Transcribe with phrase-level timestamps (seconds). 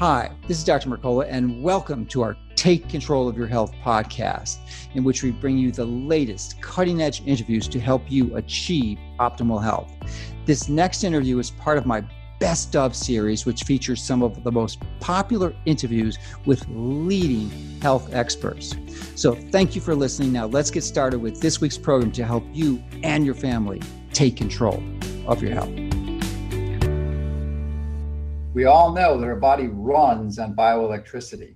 [0.00, 0.88] Hi, this is Dr.
[0.88, 4.56] Mercola, and welcome to our Take Control of Your Health podcast,
[4.94, 9.62] in which we bring you the latest cutting edge interviews to help you achieve optimal
[9.62, 9.92] health.
[10.46, 12.02] This next interview is part of my
[12.38, 17.50] Best of series, which features some of the most popular interviews with leading
[17.82, 18.74] health experts.
[19.16, 20.32] So, thank you for listening.
[20.32, 23.82] Now, let's get started with this week's program to help you and your family
[24.14, 24.82] take control
[25.26, 25.89] of your health.
[28.52, 31.54] We all know that our body runs on bioelectricity,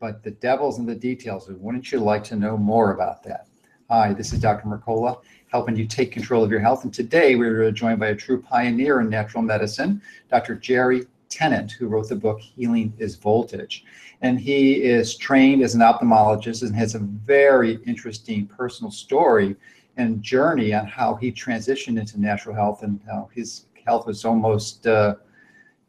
[0.00, 1.48] but the devil's in the details.
[1.48, 3.46] Wouldn't you like to know more about that?
[3.88, 4.66] Hi, this is Dr.
[4.66, 6.82] Mercola, helping you take control of your health.
[6.82, 10.56] And today we're joined by a true pioneer in natural medicine, Dr.
[10.56, 13.84] Jerry Tennant, who wrote the book Healing is Voltage.
[14.20, 19.54] And he is trained as an ophthalmologist and has a very interesting personal story
[19.96, 24.84] and journey on how he transitioned into natural health and how his health was almost
[24.88, 25.14] uh,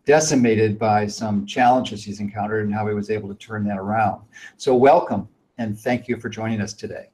[0.10, 4.20] decimated by some challenges he's encountered and how he was able to turn that around.
[4.58, 5.30] So, welcome
[5.60, 7.12] and thank you for joining us today.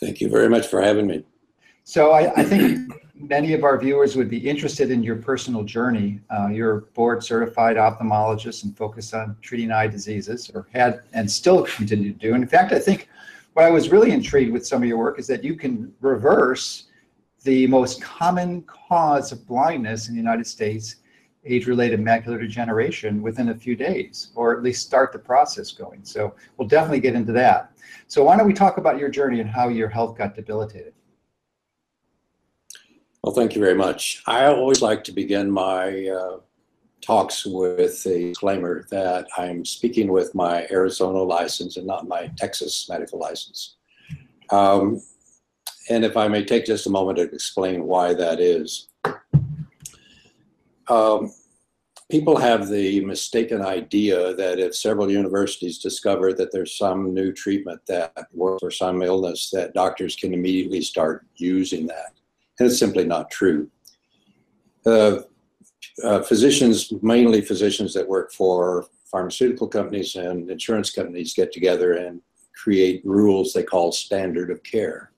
[0.00, 1.26] Thank you very much for having me.
[1.84, 6.20] So I, I think many of our viewers would be interested in your personal journey.
[6.30, 11.64] Uh, you're board certified ophthalmologist and focus on treating eye diseases, or had and still
[11.64, 12.32] continue to do.
[12.32, 13.10] And in fact, I think
[13.52, 16.84] what I was really intrigued with some of your work is that you can reverse
[17.44, 20.96] the most common cause of blindness in the United States,
[21.44, 26.04] age-related macular degeneration, within a few days, or at least start the process going.
[26.04, 27.72] So we'll definitely get into that.
[28.06, 30.94] So why don't we talk about your journey and how your health got debilitated?
[33.22, 34.22] Well, thank you very much.
[34.26, 36.38] I always like to begin my uh,
[37.00, 42.88] talks with a disclaimer that I'm speaking with my Arizona license and not my Texas
[42.88, 43.76] medical license.
[44.50, 45.00] Um,
[45.90, 48.88] and if I may take just a moment to explain why that is.
[50.88, 51.32] Um,
[52.10, 57.80] people have the mistaken idea that if several universities discover that there's some new treatment
[57.86, 62.12] that works for some illness, that doctors can immediately start using that.
[62.58, 63.70] And it's simply not true.
[64.84, 65.20] Uh,
[66.02, 72.20] uh, physicians, mainly physicians that work for pharmaceutical companies and insurance companies, get together and
[72.54, 75.11] create rules they call standard of care.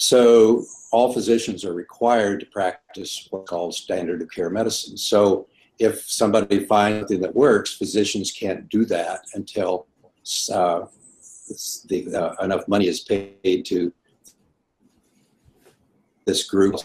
[0.00, 4.96] So all physicians are required to practice what's called standard of care medicine.
[4.96, 5.46] So
[5.78, 9.86] if somebody finds something that works, physicians can't do that until
[10.50, 10.86] uh,
[11.88, 13.92] the, uh, enough money is paid to
[16.24, 16.76] this group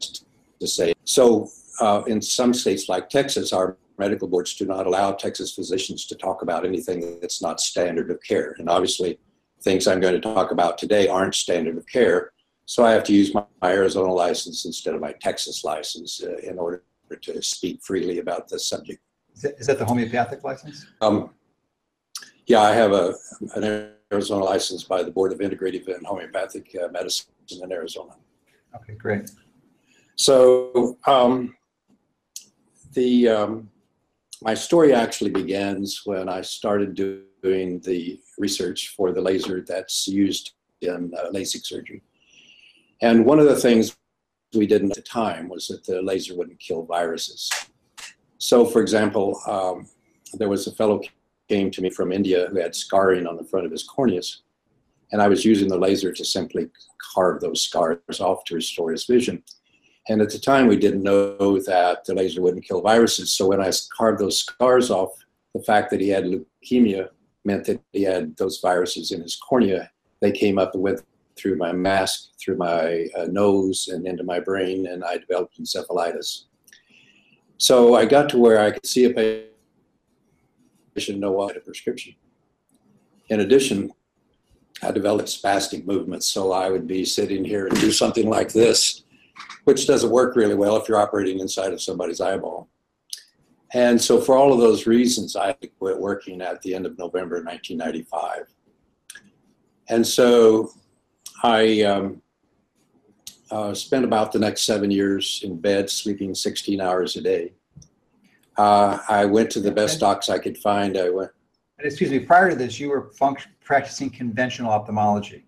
[0.00, 0.94] to say.
[1.04, 1.50] So,
[1.80, 6.14] uh, in some states like Texas, our medical boards do not allow Texas physicians to
[6.14, 8.54] talk about anything that's not standard of care.
[8.58, 9.18] And obviously,
[9.64, 12.32] things I'm going to talk about today aren't standard of care.
[12.66, 16.36] So I have to use my, my Arizona license instead of my Texas license uh,
[16.48, 16.82] in order
[17.22, 19.00] to speak freely about this subject.
[19.34, 20.86] Is that, is that the homeopathic license?
[21.00, 21.30] Um,
[22.46, 23.14] yeah, I have a,
[23.56, 28.12] an Arizona license by the Board of Integrative and Homeopathic uh, Medicine in Arizona.
[28.76, 29.30] Okay, great.
[30.16, 31.56] So um,
[32.92, 33.70] the um,
[34.42, 40.52] my story actually begins when I started doing the research for the laser that's used
[40.80, 42.02] in uh, LASIK surgery.
[43.02, 43.96] And one of the things
[44.54, 47.50] we didn't at the time was that the laser wouldn't kill viruses.
[48.38, 49.86] So, for example, um,
[50.34, 51.00] there was a fellow
[51.48, 54.38] came to me from India who had scarring on the front of his corneas,
[55.12, 56.70] and I was using the laser to simply
[57.14, 59.42] carve those scars off to restore his vision.
[60.08, 63.32] And at the time, we didn't know that the laser wouldn't kill viruses.
[63.32, 65.10] So when I carved those scars off,
[65.54, 67.08] the fact that he had leukemia
[67.44, 69.90] meant that he had those viruses in his cornea.
[70.20, 71.00] They came up and went
[71.36, 76.44] through my mask, through my uh, nose, and into my brain, and I developed encephalitis.
[77.58, 79.44] So I got to where I could see a
[80.94, 82.14] patient know what a prescription.
[83.28, 83.90] In addition,
[84.82, 89.02] I developed spastic movements, so I would be sitting here and do something like this,
[89.64, 92.68] which doesn't work really well if you're operating inside of somebody's eyeball.
[93.74, 97.42] And so, for all of those reasons, I quit working at the end of November
[97.42, 98.46] 1995.
[99.88, 100.70] And so,
[101.42, 102.22] I um,
[103.50, 107.52] uh, spent about the next seven years in bed, sleeping 16 hours a day.
[108.56, 110.96] Uh, I went to the best docs I could find.
[110.96, 111.32] I went.
[111.78, 115.46] And excuse me, prior to this, you were function, practicing conventional ophthalmology.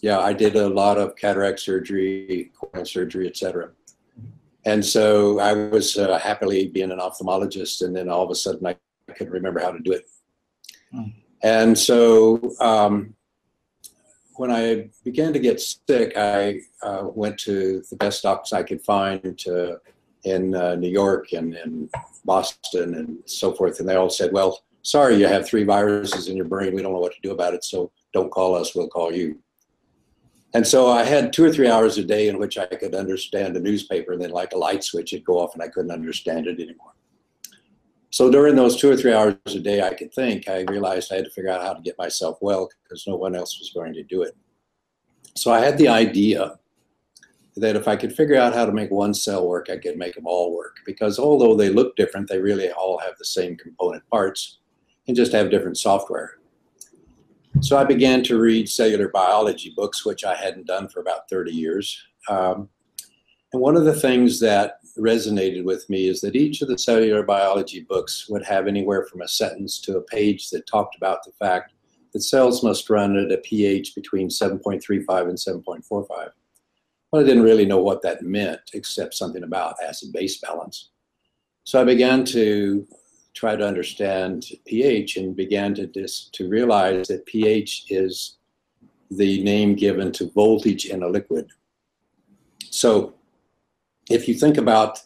[0.00, 3.70] Yeah, I did a lot of cataract surgery, corneal surgery, etc.
[4.68, 8.66] And so I was uh, happily being an ophthalmologist, and then all of a sudden
[8.66, 8.76] I,
[9.14, 10.04] couldn't remember how to do it.
[10.92, 11.04] Hmm.
[11.42, 13.14] And so um,
[14.34, 18.82] when I began to get sick, I uh, went to the best docs I could
[18.82, 19.78] find to
[20.24, 21.88] in uh, New York and in
[22.26, 26.36] Boston and so forth, and they all said, "Well, sorry, you have three viruses in
[26.36, 26.74] your brain.
[26.74, 28.74] We don't know what to do about it, so don't call us.
[28.74, 29.38] We'll call you."
[30.54, 33.56] And so I had two or three hours a day in which I could understand
[33.56, 36.46] a newspaper, and then like a light switch, it'd go off, and I couldn't understand
[36.46, 36.92] it anymore.
[38.10, 41.16] So during those two or three hours a day I could think, I realized I
[41.16, 43.92] had to figure out how to get myself well because no one else was going
[43.92, 44.34] to do it.
[45.36, 46.58] So I had the idea
[47.56, 50.14] that if I could figure out how to make one cell work, I could make
[50.14, 50.76] them all work.
[50.86, 54.58] Because although they look different, they really all have the same component parts
[55.06, 56.38] and just have different software.
[57.60, 61.50] So I began to read cellular biology books, which I hadn't done for about 30
[61.52, 62.00] years.
[62.28, 62.68] Um,
[63.52, 67.22] and one of the things that resonated with me is that each of the cellular
[67.22, 71.32] biology books would have anywhere from a sentence to a page that talked about the
[71.32, 71.72] fact
[72.12, 76.30] that cells must run at a pH between 7.35 and 7.45.
[77.10, 80.90] Well, I didn't really know what that meant, except something about acid base balance.
[81.64, 82.86] So I began to
[83.38, 88.38] try to understand pH and began to, dis- to realize that pH is
[89.12, 91.46] the name given to voltage in a liquid.
[92.70, 93.14] So
[94.10, 94.98] if you think about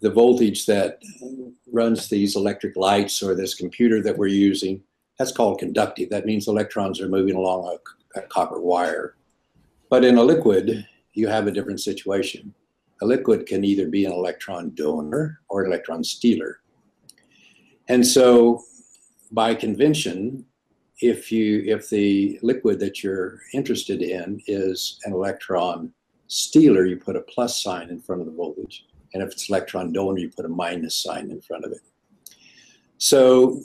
[0.00, 1.02] the voltage that
[1.72, 4.80] runs these electric lights or this computer that we're using,
[5.18, 6.08] that's called conductive.
[6.10, 9.16] That means electrons are moving along a, a copper wire.
[9.90, 12.54] But in a liquid, you have a different situation.
[13.02, 16.60] A liquid can either be an electron donor or an electron stealer.
[17.88, 18.62] And so
[19.32, 20.44] by convention,
[21.00, 25.92] if you if the liquid that you're interested in is an electron
[26.28, 28.86] stealer, you put a plus sign in front of the voltage.
[29.14, 31.80] And if it's electron donor, you put a minus sign in front of it.
[32.98, 33.60] So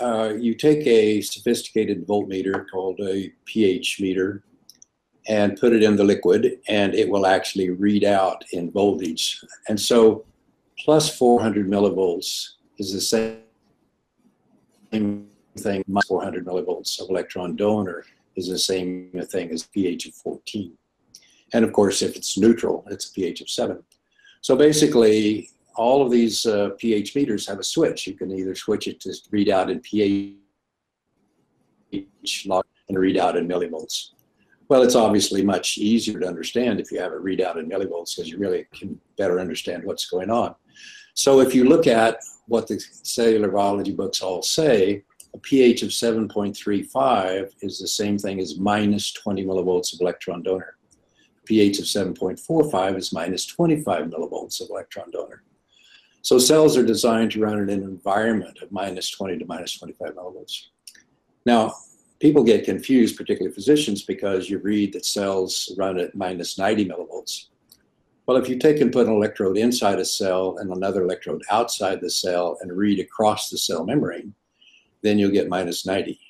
[0.00, 4.44] uh, you take a sophisticated voltmeter called a pH meter
[5.28, 9.44] and put it in the liquid, and it will actually read out in voltage.
[9.68, 10.24] And so
[10.78, 13.38] plus 400 millivolts is the same
[14.90, 15.28] thing,
[15.86, 18.04] minus 400 millivolts of electron donor
[18.36, 20.72] is the same thing as pH of 14.
[21.52, 23.82] And of course, if it's neutral, it's a pH of 7.
[24.40, 28.06] So basically, all of these uh, pH meters have a switch.
[28.06, 30.34] You can either switch it to read out in pH
[32.46, 34.10] log and read out in millivolts.
[34.68, 38.16] Well, it's obviously much easier to understand if you have it read out in millivolts
[38.16, 40.54] because you really can better understand what's going on.
[41.14, 45.04] So if you look at what the cellular biology books all say,
[45.34, 50.78] a pH of 7.35 is the same thing as minus 20 millivolts of electron donor
[51.48, 55.42] pH of 7.45 is minus 25 millivolts of electron donor.
[56.20, 60.14] So cells are designed to run in an environment of minus 20 to minus 25
[60.14, 60.66] millivolts.
[61.46, 61.72] Now,
[62.20, 67.46] people get confused, particularly physicians, because you read that cells run at minus 90 millivolts.
[68.28, 72.02] Well, if you take and put an electrode inside a cell and another electrode outside
[72.02, 74.34] the cell and read across the cell membrane,
[75.00, 76.20] then you'll get minus 90.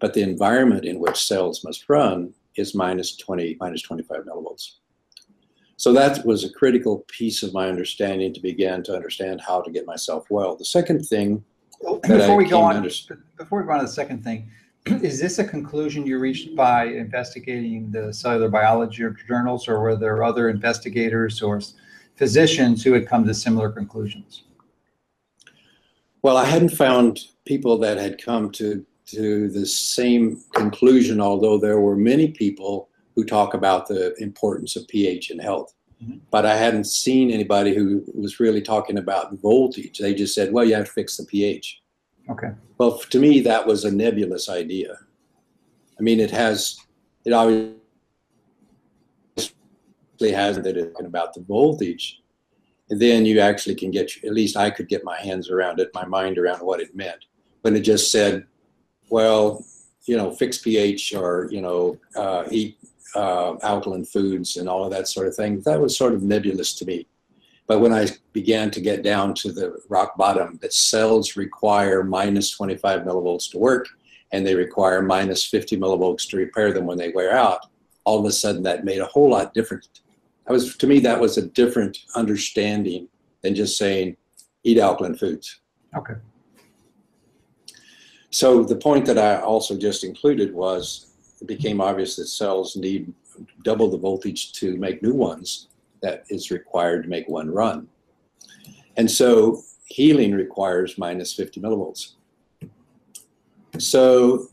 [0.00, 4.76] But the environment in which cells must run is minus 20, minus 25 millivolts.
[5.76, 9.70] So that was a critical piece of my understanding to begin to understand how to
[9.70, 10.56] get myself well.
[10.56, 11.44] The second thing
[11.82, 12.82] before I we go on,
[13.36, 14.50] before we go on to the second thing,
[15.02, 20.22] is this a conclusion you reached by investigating the cellular biology journals, or were there
[20.22, 21.60] other investigators or
[22.14, 24.44] physicians who had come to similar conclusions?
[26.22, 31.80] Well, I hadn't found people that had come to to the same conclusion, although there
[31.80, 35.72] were many people who talk about the importance of pH in health.
[36.02, 36.18] Mm-hmm.
[36.30, 39.98] But I hadn't seen anybody who was really talking about voltage.
[39.98, 41.80] They just said, well, you have to fix the pH.
[42.30, 42.50] Okay.
[42.78, 44.98] Well, to me, that was a nebulous idea.
[45.98, 46.76] I mean, it has,
[47.24, 47.76] it obviously
[50.20, 52.20] has that it's about the voltage.
[52.90, 55.90] And then you actually can get, at least I could get my hands around it,
[55.94, 57.24] my mind around what it meant.
[57.62, 58.46] When it just said
[59.10, 59.64] well,
[60.06, 62.78] you know, fix pH or, you know, uh, eat
[63.14, 66.74] uh, alkaline foods and all of that sort of thing, that was sort of nebulous
[66.74, 67.06] to me.
[67.66, 72.50] But when I began to get down to the rock bottom, that cells require minus
[72.50, 73.88] 25 millivolts to work,
[74.32, 77.60] and they require minus 50 millivolts to repair them when they wear out,
[78.04, 79.88] all of a sudden that made a whole lot different.
[80.46, 83.08] That was, to me, that was a different understanding
[83.42, 84.16] than just saying,
[84.62, 85.60] eat alkaline foods.
[85.96, 86.14] Okay.
[88.30, 93.12] So the point that I also just included was it became obvious that cells need
[93.64, 95.68] double the voltage to make new ones
[96.06, 97.88] that is required to make one run.
[98.96, 102.12] And so healing requires minus 50 millivolts.
[103.78, 104.46] So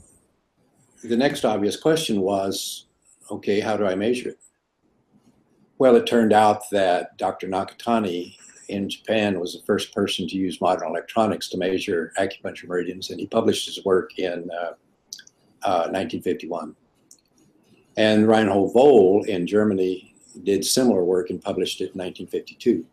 [1.04, 2.88] the next obvious question was,
[3.30, 4.40] okay, how do I measure it?
[5.78, 7.48] Well, it turned out that Dr.
[7.48, 8.36] Nakatani
[8.70, 13.20] in Japan was the first person to use modern electronics to measure acupuncture meridians, and
[13.20, 14.74] he published his work in uh,
[15.64, 16.76] uh, 1951.
[17.96, 20.13] And Reinhold Voll in Germany
[20.44, 22.86] did similar work and published it in 1952.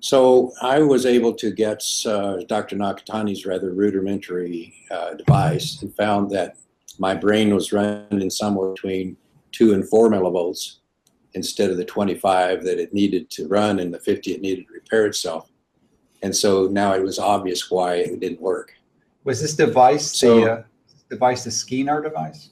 [0.00, 2.76] So I was able to get uh, Dr.
[2.76, 6.56] Nakatani's rather rudimentary uh, device and found that
[6.98, 9.16] my brain was running somewhere between
[9.52, 10.76] two and four millivolts
[11.34, 14.72] instead of the 25 that it needed to run and the 50 it needed to
[14.72, 15.50] repair itself.
[16.22, 18.72] And so now it was obvious why it didn't work.
[19.24, 20.62] Was this device So- the uh,
[21.10, 22.50] device the SCENAR device?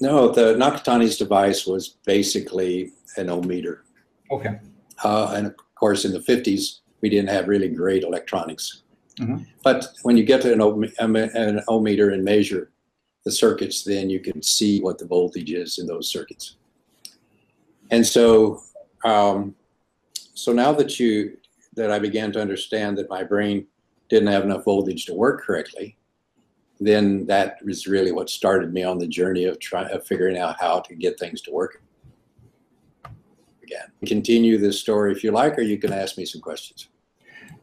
[0.00, 3.84] No, the Nakatani's device was basically an ohm meter.
[4.30, 4.58] Okay.
[5.02, 8.82] Uh, and of course, in the 50s, we didn't have really great electronics.
[9.18, 9.46] Mhm.
[9.62, 12.70] But when you get to an ohm, um, an ohm meter and measure
[13.24, 16.56] the circuits, then you can see what the voltage is in those circuits.
[17.90, 18.62] And so,
[19.04, 19.54] um,
[20.34, 21.36] so now that you
[21.74, 23.66] that I began to understand that my brain
[24.08, 25.96] didn't have enough voltage to work correctly,
[26.80, 30.56] then that was really what started me on the journey of trying of figuring out
[30.60, 31.82] how to get things to work
[33.62, 33.86] again.
[34.06, 36.88] Continue this story if you like, or you can ask me some questions.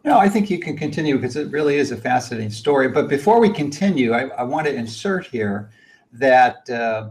[0.04, 2.90] No, I think you can continue because it really is a fascinating story.
[2.90, 5.72] But before we continue, I, I want to insert here
[6.14, 7.10] that uh,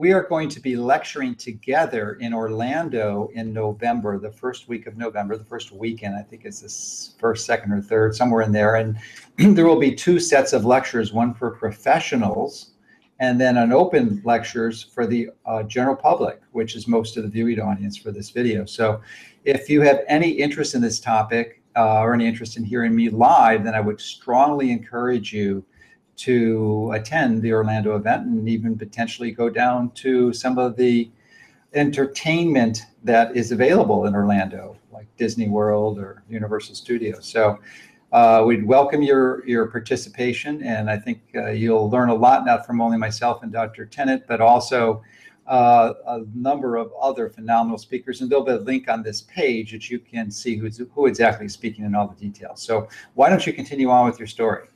[0.00, 4.96] we are going to be lecturing together in Orlando in November, the first week of
[4.96, 6.16] November, the first weekend.
[6.16, 8.76] I think it's the first, second, or third, somewhere in there.
[8.76, 8.96] And
[9.36, 12.70] there will be two sets of lectures one for professionals
[13.18, 17.28] and then an open lectures for the uh, general public, which is most of the
[17.28, 18.64] viewing audience for this video.
[18.64, 19.02] So
[19.44, 23.10] if you have any interest in this topic uh, or any interest in hearing me
[23.10, 25.62] live, then I would strongly encourage you
[26.20, 31.10] to attend the Orlando event and even potentially go down to some of the
[31.72, 37.24] entertainment that is available in Orlando, like Disney World or Universal Studios.
[37.26, 37.58] So
[38.12, 42.66] uh, we'd welcome your your participation, and I think uh, you'll learn a lot, not
[42.66, 43.86] from only myself and Dr.
[43.86, 45.02] Tennant, but also
[45.46, 48.20] uh, a number of other phenomenal speakers.
[48.20, 51.46] And there'll be a link on this page that you can see who's who exactly
[51.46, 52.62] is speaking in all the details.
[52.62, 54.66] So why don't you continue on with your story?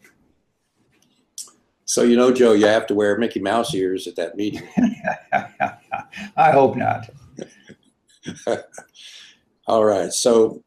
[1.86, 4.66] So you know, Joe, you have to wear Mickey Mouse ears at that meeting.
[6.36, 7.10] I hope not.
[9.66, 10.12] All right.
[10.12, 10.62] So,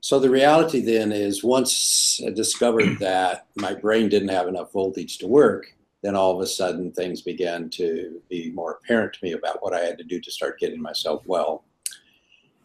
[0.00, 5.18] so the reality then is once I discovered that my brain didn't have enough voltage
[5.18, 9.32] to work, then all of a sudden things began to be more apparent to me
[9.32, 11.64] about what I had to do to start getting myself well.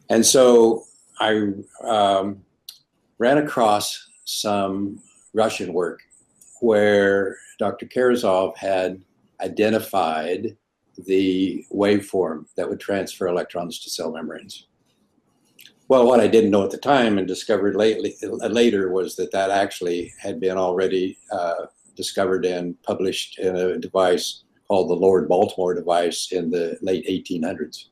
[0.10, 0.86] And so
[1.20, 1.52] I
[1.84, 2.42] um,
[3.18, 5.02] ran across some
[5.34, 6.02] Russian work
[6.66, 7.86] where Dr.
[7.86, 9.04] Karazov had
[9.40, 10.58] identified
[11.06, 14.68] the waveform that would transfer electrons to cell membranes.
[15.88, 19.52] Well, what I didn't know at the time and discovered lately, later was that that
[19.52, 25.76] actually had been already uh, discovered and published in a device called the Lord Baltimore
[25.76, 27.90] device in the late 1800s.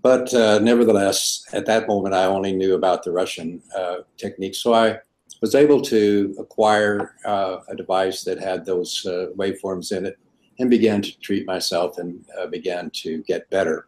[0.00, 4.54] But uh, nevertheless, at that moment, I only knew about the Russian uh, technique.
[4.54, 5.00] So I
[5.44, 10.18] was able to acquire uh, a device that had those uh, waveforms in it
[10.58, 13.86] and began to treat myself and uh, began to get better.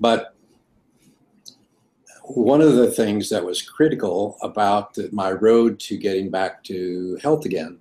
[0.00, 0.34] But
[2.22, 7.18] one of the things that was critical about the, my road to getting back to
[7.22, 7.78] health again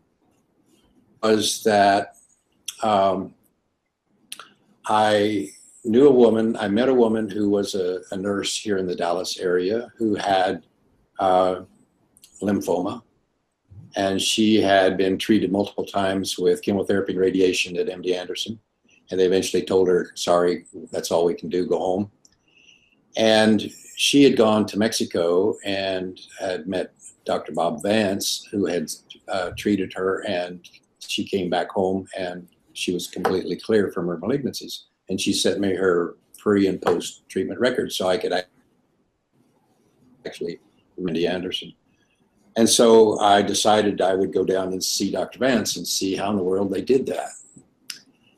[1.24, 2.18] was that
[2.84, 3.34] um,
[4.88, 5.52] I
[5.86, 9.02] knew a woman, I met a woman who was a, a nurse here in the
[9.04, 10.66] Dallas area who had
[11.18, 11.62] uh,
[12.42, 13.02] lymphoma.
[13.96, 18.60] And she had been treated multiple times with chemotherapy and radiation at MD Anderson.
[19.10, 22.12] And they eventually told her, sorry, that's all we can do, go home.
[23.18, 26.94] And she had gone to Mexico and had met
[27.26, 27.52] Dr.
[27.52, 28.90] Bob Vance, who had
[29.28, 30.68] uh, treated her, and
[31.00, 34.84] she came back home and she was completely clear from her malignancies.
[35.10, 38.34] And she sent me her pre and post treatment records so I could
[40.26, 40.60] actually
[41.00, 41.74] MD Anderson.
[42.60, 45.40] And so I decided I would go down and see Dr.
[45.40, 47.30] Vance and see how in the world they did that.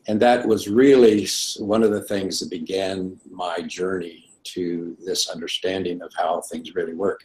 [0.07, 6.03] And that was really one of the things that began my journey to this understanding
[6.03, 7.21] of how things really work.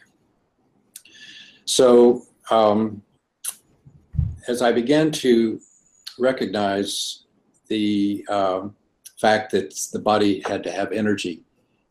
[1.65, 3.03] So um,
[4.47, 5.59] as I began to
[6.17, 7.25] recognize
[7.67, 8.75] the um,
[9.21, 11.43] fact that the body had to have energy,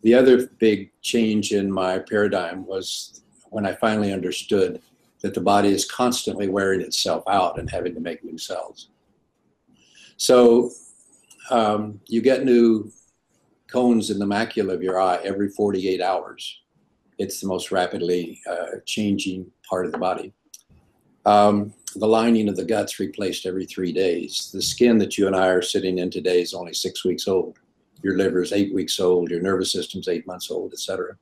[0.02, 4.82] the other big change in my paradigm was when I finally understood
[5.26, 8.90] that the body is constantly wearing itself out and having to make new cells.
[10.18, 10.71] So
[11.50, 12.92] um, you get new
[13.66, 16.61] cones in the macula of your eye every 48 hours.
[17.18, 20.33] It's the most rapidly uh, changing part of the body.
[21.25, 24.50] Um, the lining of the gut's replaced every three days.
[24.52, 27.59] The skin that you and I are sitting in today is only six weeks old.
[28.00, 29.28] Your liver is eight weeks old.
[29.33, 31.16] Your nervous system's eight months old, etc.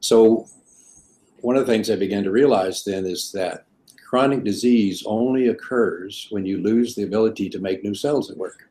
[0.00, 0.46] So,
[1.44, 3.66] one of the things I began to realize then is that
[4.08, 8.70] chronic disease only occurs when you lose the ability to make new cells at work.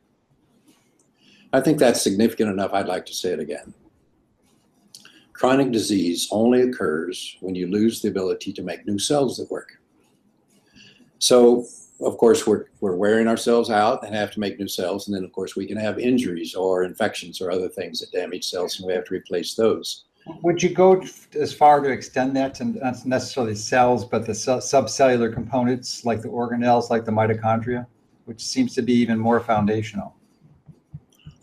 [1.52, 2.72] I think that's significant enough.
[2.72, 3.72] I'd like to say it again.
[5.34, 9.78] Chronic disease only occurs when you lose the ability to make new cells that work.
[11.20, 11.66] So,
[12.00, 15.06] of course, we're, we're wearing ourselves out and have to make new cells.
[15.06, 18.48] And then, of course, we can have injuries or infections or other things that damage
[18.50, 20.06] cells, and we have to replace those.
[20.26, 21.02] Would you go
[21.38, 26.28] as far to extend that to not necessarily cells, but the subcellular components like the
[26.28, 27.86] organelles, like the mitochondria,
[28.24, 30.14] which seems to be even more foundational?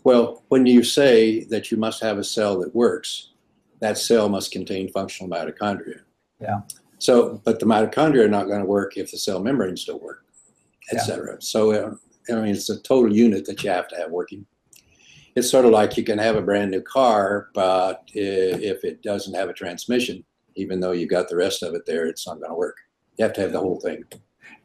[0.04, 3.30] Well, when you say that you must have a cell that works,
[3.78, 6.00] that cell must contain functional mitochondria.
[6.40, 6.60] Yeah.
[6.98, 10.24] So, but the mitochondria are not going to work if the cell membranes don't work,
[10.92, 11.32] etc.
[11.32, 11.36] Yeah.
[11.40, 11.94] So, uh,
[12.30, 14.46] I mean, it's a total unit that you have to have working.
[15.34, 19.34] It's sort of like you can have a brand new car, but if it doesn't
[19.34, 20.24] have a transmission,
[20.56, 22.76] even though you've got the rest of it there, it's not going to work.
[23.16, 24.04] You have to have the whole thing.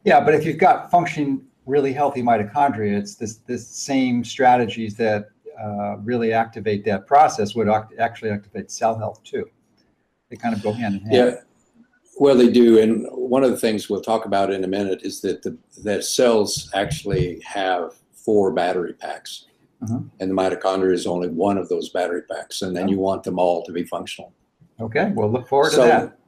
[0.04, 5.28] Yeah, but if you've got functioning, really healthy mitochondria, it's this this same strategies that
[5.62, 9.48] uh, really activate that process would actually activate cell health too.
[10.30, 11.14] They kind of go hand in hand.
[11.14, 11.40] Yeah,
[12.18, 15.20] well, they do, and one of the things we'll talk about in a minute is
[15.22, 19.46] that the that cells actually have four battery packs,
[19.82, 20.00] uh-huh.
[20.20, 22.90] and the mitochondria is only one of those battery packs, and then oh.
[22.90, 24.32] you want them all to be functional.
[24.80, 26.18] Okay, we'll look forward so, to that.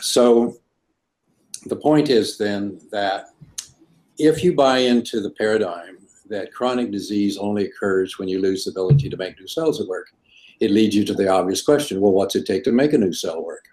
[0.00, 0.56] So,
[1.66, 3.26] the point is then that
[4.18, 5.98] if you buy into the paradigm
[6.28, 9.86] that chronic disease only occurs when you lose the ability to make new cells at
[9.86, 10.08] work,
[10.60, 13.12] it leads you to the obvious question well, what's it take to make a new
[13.12, 13.64] cell work?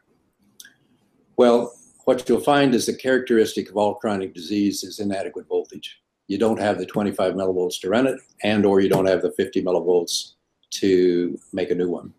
[1.38, 1.74] Well,
[2.06, 6.00] what you'll find is the characteristic of all chronic disease is inadequate voltage.
[6.28, 9.32] You don't have the 25 millivolts to run it, and or you don't have the
[9.32, 10.34] 50 millivolts
[10.72, 12.14] to make a new one.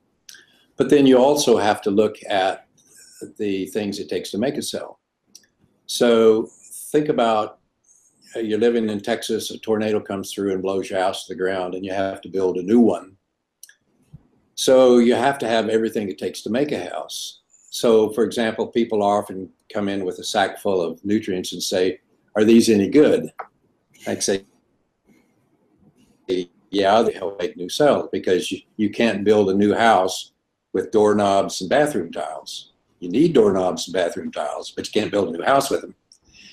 [0.77, 2.67] But then you also have to look at
[3.39, 5.01] the things it takes to make a cell.
[5.87, 6.49] So
[6.93, 7.59] think about
[8.35, 11.39] uh, you're living in Texas, a tornado comes through and blows your house to the
[11.39, 13.17] ground, and you have to build a new one.
[14.55, 17.41] So you have to have everything it takes to make a house.
[17.71, 22.01] So, for example, people often come in with a sack full of nutrients and say,
[22.35, 23.31] Are these any good?
[24.07, 24.45] I say,
[26.71, 30.33] Yeah, they help make new cells because you, you can't build a new house
[30.73, 32.73] with doorknobs and bathroom tiles.
[33.01, 35.95] You need doorknobs and bathroom tiles, but you can't build a new house with them.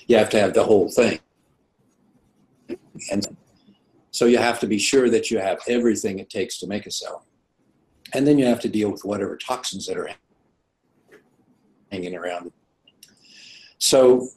[0.08, 1.19] You have to have the whole thing.
[3.12, 3.25] And
[4.12, 6.91] so you have to be sure that you have everything it takes to make a
[6.91, 7.25] cell.
[8.13, 10.10] And then you have to deal with whatever toxins that are
[11.91, 12.51] hanging around.
[13.79, 14.27] So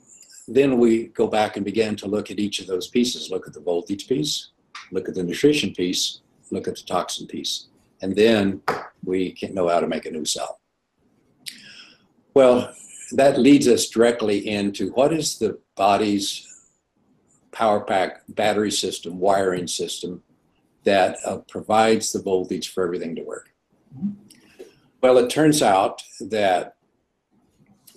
[0.49, 3.53] then we go back and begin to look at each of those pieces look at
[3.53, 4.51] the voltage piece,
[4.93, 7.67] look at the nutrition piece, look at the toxin piece.
[8.03, 8.63] And then
[9.05, 10.61] we can know how to make a new cell.
[12.35, 12.75] Well,
[13.13, 16.47] that leads us directly into what is the body's
[17.51, 20.23] power pack battery system, wiring system
[20.85, 23.51] that uh, provides the voltage for everything to work.
[25.01, 26.77] Well, it turns out that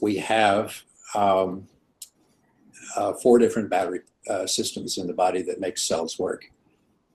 [0.01, 0.81] we have
[1.13, 1.67] um,
[2.95, 6.45] uh, four different battery uh, systems in the body that make cells work.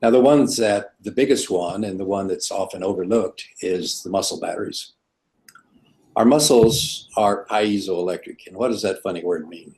[0.03, 4.11] Now, the ones that the biggest one and the one that's often overlooked is the
[4.11, 4.93] muscle batteries.
[6.17, 8.47] Our muscles are piezoelectric.
[8.47, 9.75] And what does that funny word mean?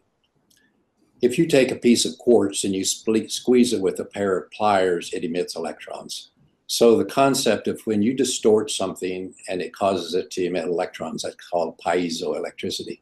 [1.22, 4.50] If you take a piece of quartz and you squeeze it with a pair of
[4.50, 6.30] pliers, it emits electrons.
[6.66, 11.22] So the concept of when you distort something and it causes it to emit electrons,
[11.22, 13.00] that's called piezoelectricity.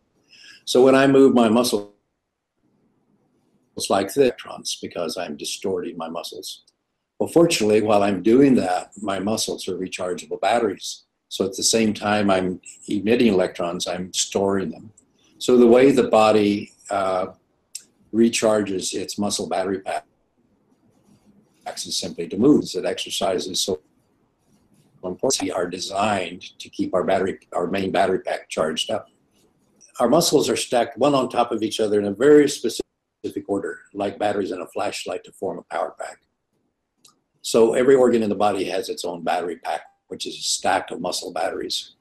[0.66, 1.48] So when I move my
[3.74, 6.62] muscles like the electrons because I'm distorting my muscles.
[7.18, 11.04] Well, fortunately, while I'm doing that, my muscles are rechargeable batteries.
[11.28, 14.92] So at the same time I'm emitting electrons, I'm storing them.
[15.38, 17.26] So the way the body uh,
[18.12, 20.06] recharges its muscle battery pack
[21.74, 22.70] is simply to move.
[22.72, 23.80] That exercise is so
[25.02, 25.42] important.
[25.42, 29.08] We are designed to keep our battery, our main battery pack charged up.
[29.98, 32.84] Our muscles are stacked one on top of each other in a very specific
[33.46, 36.18] order, like batteries in a flashlight to form a power pack.
[37.42, 40.90] So every organ in the body has its own battery pack, which is a stack
[40.90, 41.94] of muscle batteries.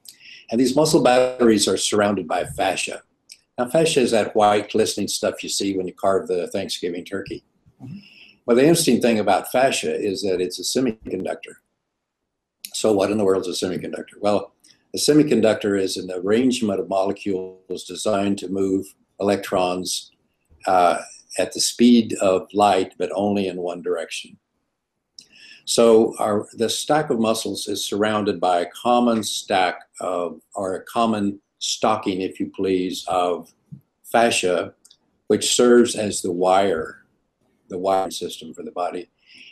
[0.50, 3.02] And these muscle batteries are surrounded by fascia.
[3.58, 7.44] Now, fascia is that white, glistening stuff you see when you carve the Thanksgiving turkey.
[8.46, 11.54] Well, the interesting thing about fascia is that it's a semiconductor.
[12.72, 14.18] So, what in the world is a semiconductor?
[14.20, 14.52] Well,
[14.94, 18.86] A semiconductor is an arrangement of molecules designed to move
[19.20, 20.12] electrons
[20.66, 20.98] uh,
[21.38, 24.36] at the speed of light, but only in one direction.
[25.66, 30.84] So our, the stack of muscles is surrounded by a common stack of, or a
[30.84, 33.52] common stocking, if you please, of
[34.04, 34.74] fascia,
[35.28, 37.04] which serves as the wire,
[37.68, 39.08] the wire system for the body.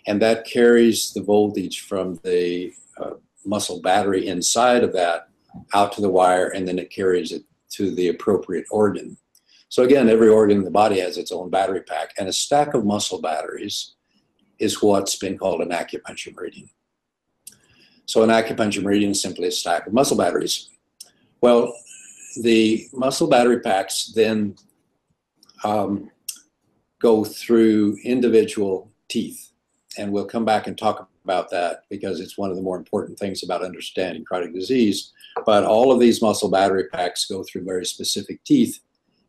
[0.07, 3.15] And that carries the voltage from the uh,
[3.47, 5.29] muscle battery inside of that
[5.73, 9.17] out to the wire, and then it carries it to the appropriate organ.
[9.73, 12.75] So again, every organ in the body has its own battery pack, and a stack
[12.75, 13.95] of muscle batteries
[14.59, 16.69] is what's been called an acupuncture meridian.
[18.05, 20.69] So an acupuncture meridian is simply a stack of muscle batteries.
[21.41, 21.75] Well,
[22.43, 24.57] the muscle battery packs then
[25.65, 26.11] um,
[27.01, 29.53] go through individual teeth,
[29.97, 33.19] and we'll come back and talk about that because it's one of the more important
[33.19, 35.13] things about understanding chronic disease.
[35.47, 38.79] But all of these muscle battery packs go through very specific teeth,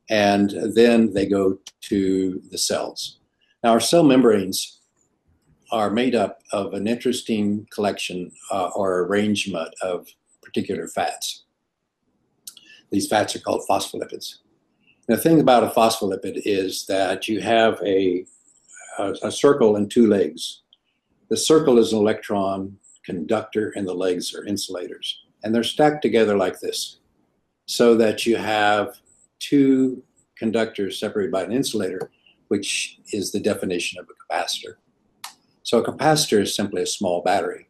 [0.10, 3.20] and then they go to the cells.
[3.64, 4.80] Now, our cell membranes
[5.72, 10.08] are made up of an interesting collection uh, or arrangement of
[10.42, 11.44] particular fats.
[12.92, 14.36] These fats are called phospholipids.
[15.08, 18.26] The thing about a phospholipid is that you have a,
[19.00, 20.62] a, a circle and two legs.
[21.30, 25.24] The circle is an electron conductor and the legs are insulators.
[25.44, 27.00] And they're stacked together like this
[27.66, 29.00] so that you have
[29.50, 30.04] two
[30.38, 32.12] conductors separated by an insulator,
[32.48, 34.76] which is the definition of a capacitor.
[35.64, 37.68] So a capacitor is simply a small battery.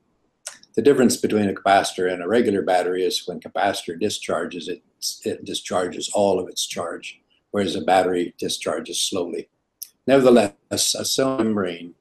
[0.76, 4.84] The difference between a capacitor and a regular battery is when capacitor discharges, it,
[5.24, 9.50] it discharges all of its charge, whereas a battery discharges slowly.
[10.08, 11.96] Nevertheless, a cell membrane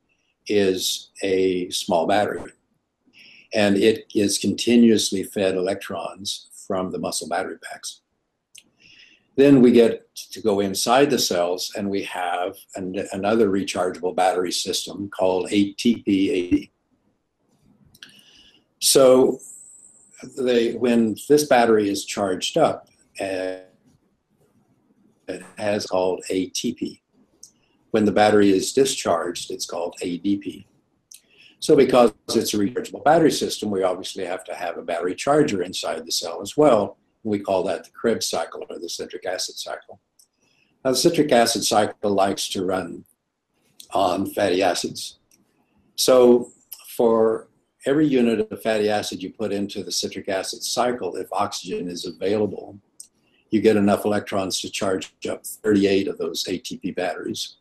[0.49, 2.53] is a small battery,
[3.55, 8.02] and it is continuously fed electrons from the muscle battery packs.
[9.37, 14.53] Then we get to go inside the cells and we have an, another rechargeable battery
[14.53, 16.69] system called ATP-AD.
[18.79, 19.39] So
[20.37, 22.89] they, when this battery is charged up,
[23.21, 23.57] uh,
[25.29, 27.01] it has called ATP.
[27.93, 30.67] When the battery is discharged, it's called ADP.
[31.61, 35.63] So because it's a rechargeable battery system, we obviously have to have a battery charger
[35.63, 36.99] inside the cell as well.
[37.25, 40.01] We call that the Krebs cycle or the citric acid cycle.
[40.85, 43.05] Now, the citric acid cycle likes to run
[43.93, 45.19] on fatty acids.
[45.95, 46.51] So,
[46.97, 47.49] for
[47.87, 52.07] every unit of fatty acid you put into the citric acid cycle, if oxygen is
[52.07, 52.79] available,
[53.51, 57.57] you get enough electrons to charge up 38 of those ATP batteries.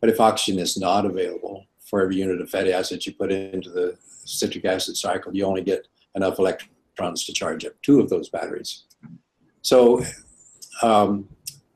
[0.00, 3.70] But if oxygen is not available, for every unit of fatty acid you put into
[3.70, 8.28] the citric acid cycle, you only get enough electrons to charge up two of those
[8.28, 8.84] batteries.
[9.62, 10.04] So
[10.82, 11.28] um,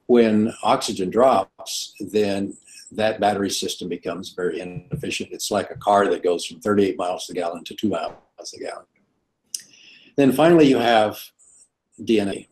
[0.07, 2.57] when oxygen drops, then
[2.93, 5.31] that battery system becomes very inefficient.
[5.33, 8.13] It's like a car that goes from 38 miles a gallon to 2 miles
[8.55, 8.85] a gallon.
[10.17, 11.19] Then finally, you have
[12.01, 12.47] DNA.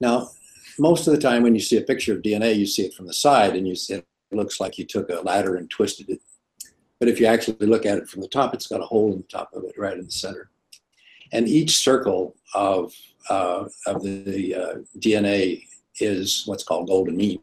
[0.00, 0.30] Now,
[0.78, 3.06] most of the time when you see a picture of DNA, you see it from
[3.06, 6.20] the side and you see it looks like you took a ladder and twisted it.
[6.98, 9.18] But if you actually look at it from the top, it's got a hole in
[9.18, 10.50] the top of it right in the center.
[11.32, 12.94] And each circle of
[13.30, 15.64] uh, of the uh, DNA
[16.00, 17.40] is what's called golden mean.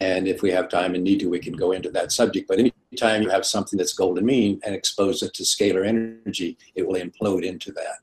[0.00, 2.48] And if we have time and need to, we can go into that subject.
[2.48, 6.86] But anytime you have something that's golden mean and expose it to scalar energy, it
[6.86, 7.98] will implode into that.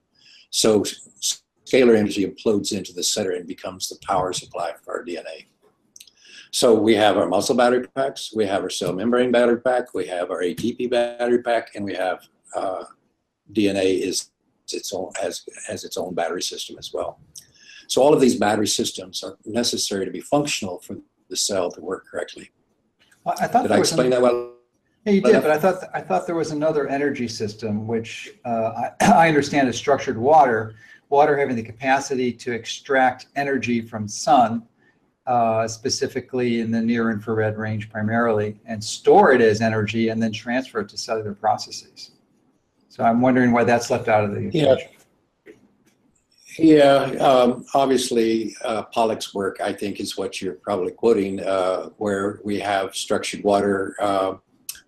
[0.49, 0.83] So
[1.67, 5.45] scalar energy implodes into the center and becomes the power supply for our DNA.
[6.51, 10.05] So we have our muscle battery packs, we have our cell membrane battery pack, we
[10.07, 12.19] have our ATP battery pack, and we have
[12.55, 12.83] uh,
[13.51, 14.29] DNA is
[14.71, 17.19] its own has has its own battery system as well.
[17.87, 20.97] So all of these battery systems are necessary to be functional for
[21.29, 22.51] the cell to work correctly.
[23.23, 24.53] Well, I thought did I explain that well?
[25.05, 28.89] Yeah, you did, but I thought I thought there was another energy system which uh,
[29.01, 30.75] I, I understand is structured water.
[31.09, 34.63] Water having the capacity to extract energy from sun,
[35.27, 40.31] uh, specifically in the near infrared range primarily, and store it as energy, and then
[40.31, 42.11] transfer it to cellular processes.
[42.93, 44.87] So I'm wondering why that's left out of the equation.
[46.59, 51.89] Yeah, yeah um, obviously, uh, Pollack's work, I think, is what you're probably quoting, uh,
[51.97, 54.35] where we have structured water, uh,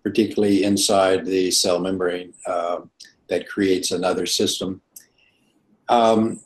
[0.04, 2.82] particularly inside the cell membrane, uh,
[3.28, 4.80] that creates another system.
[5.88, 6.38] Um,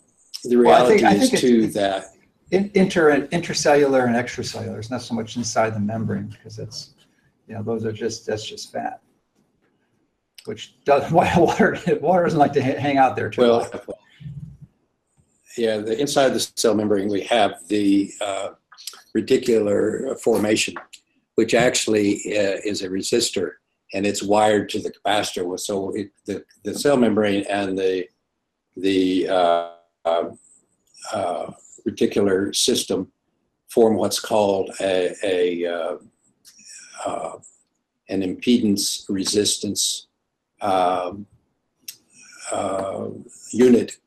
[0.45, 2.05] the reality well, I think, I think is, too, that.
[2.53, 4.79] Inter, intercellular and extracellular.
[4.79, 6.95] It's not so much inside the membrane because that's,
[7.47, 9.03] you know, those are just, that's just fat
[10.47, 13.71] which does water water doesn't like to hang out there too well
[15.57, 18.51] yeah, the inside of the cell membrane, we have the uh,
[19.17, 20.75] reticular formation,
[21.35, 23.53] which actually uh, is a resistor,
[23.93, 25.59] and it's wired to the capacitor.
[25.59, 28.07] So it, the the cell membrane and the
[28.77, 29.71] the uh,
[30.05, 30.31] uh,
[31.13, 31.53] uh
[31.89, 33.11] reticular system
[33.69, 35.97] form what's called a, a uh,
[37.05, 37.39] uh,
[38.09, 40.09] an impedance resistance
[40.61, 41.27] um,
[43.53, 43.99] unit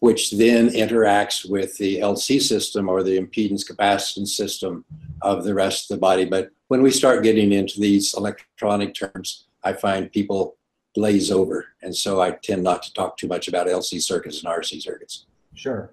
[0.00, 4.84] which then interacts with the LC system or the impedance capacitance system
[5.22, 6.24] of the rest of the body.
[6.24, 10.56] But when we start getting into these electronic terms, I find people
[10.94, 11.66] glaze over.
[11.82, 15.26] And so I tend not to talk too much about LC circuits and RC circuits.
[15.54, 15.92] Sure.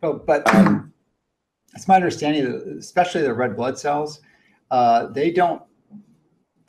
[0.00, 0.92] But, but um,
[1.74, 4.20] it's my understanding that especially the red blood cells,
[4.70, 5.62] uh, they don't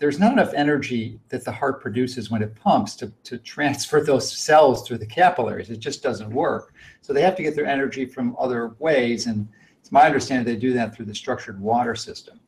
[0.05, 4.31] there's not enough energy that the heart produces when it pumps to, to transfer those
[4.31, 5.71] cells through the capillaries.
[5.71, 6.75] It just doesn't work.
[7.01, 9.25] So they have to get their energy from other ways.
[9.25, 9.47] And
[9.79, 12.39] it's my understanding they do that through the structured water system.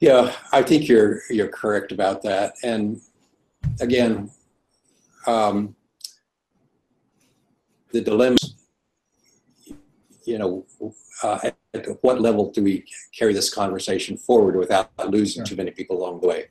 [0.00, 2.54] Yeah, I think you're you're correct about that.
[2.62, 3.02] And
[3.82, 4.30] again,
[5.26, 5.76] um,
[7.90, 8.38] the dilemma,
[10.28, 10.66] you know,
[11.22, 12.84] uh, at what level do we
[13.18, 15.46] carry this conversation forward without losing sure.
[15.46, 16.46] too many people along the way?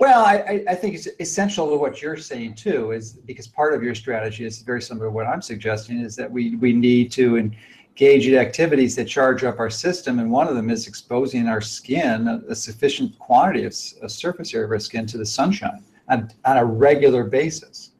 [0.00, 3.82] Well, I, I think it's essential to what you're saying too, is because part of
[3.82, 7.36] your strategy is very similar to what I'm suggesting, is that we, we need to
[7.36, 10.18] engage in activities that charge up our system.
[10.18, 14.66] And one of them is exposing our skin, a, sufficient quantity of a surface area
[14.66, 17.92] of our skin to the sunshine on, on a regular basis.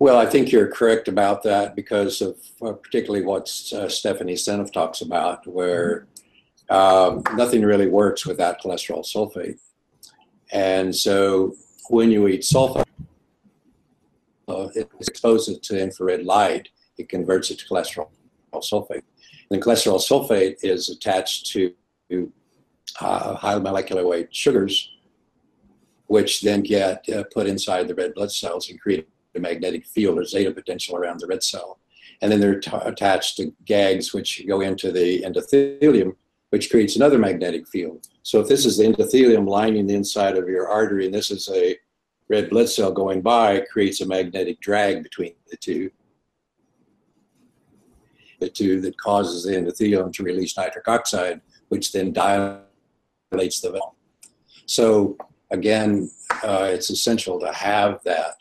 [0.00, 4.72] Well, I think you're correct about that because of uh, particularly what uh, Stephanie Seneff
[4.72, 6.06] talks about, where
[6.70, 9.58] um, nothing really works without cholesterol sulfate.
[10.52, 11.56] And so
[11.88, 12.84] when you eat sulfate,
[14.46, 18.08] uh, it exposes it to infrared light, it converts it to cholesterol
[18.54, 19.02] sulfate.
[19.50, 21.74] And cholesterol sulfate is attached to
[23.00, 24.90] uh, high molecular weight sugars,
[26.06, 30.24] which then get uh, put inside the red blood cells and create magnetic field or
[30.24, 31.78] zeta potential around the red cell.
[32.20, 36.16] And then they're attached to GAGs, which go into the endothelium,
[36.50, 38.06] which creates another magnetic field.
[38.22, 41.48] So if this is the endothelium lining the inside of your artery, and this is
[41.54, 41.76] a
[42.28, 45.90] red blood cell going by, creates a magnetic drag between the two.
[48.40, 53.94] The two that causes the endothelium to release nitric oxide, which then dilates the valve.
[54.66, 55.16] So
[55.50, 56.10] again,
[56.42, 58.34] uh, it's essential to have that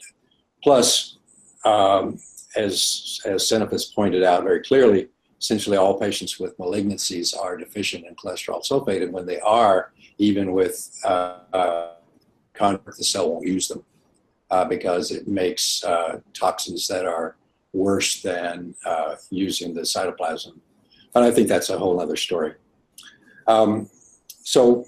[0.64, 1.18] Plus,
[1.66, 2.20] um,
[2.56, 8.16] as, as has pointed out very clearly, essentially all patients with malignancies are deficient in
[8.16, 9.04] cholesterol sulfate.
[9.04, 11.94] And when they are, even with uh, uh,
[12.60, 13.84] the cell won't use them
[14.50, 17.36] uh, because it makes uh, toxins that are
[17.74, 20.58] worse than uh, using the cytoplasm.
[21.14, 22.54] But I think that's a whole other story.
[23.46, 23.90] Um,
[24.44, 24.86] so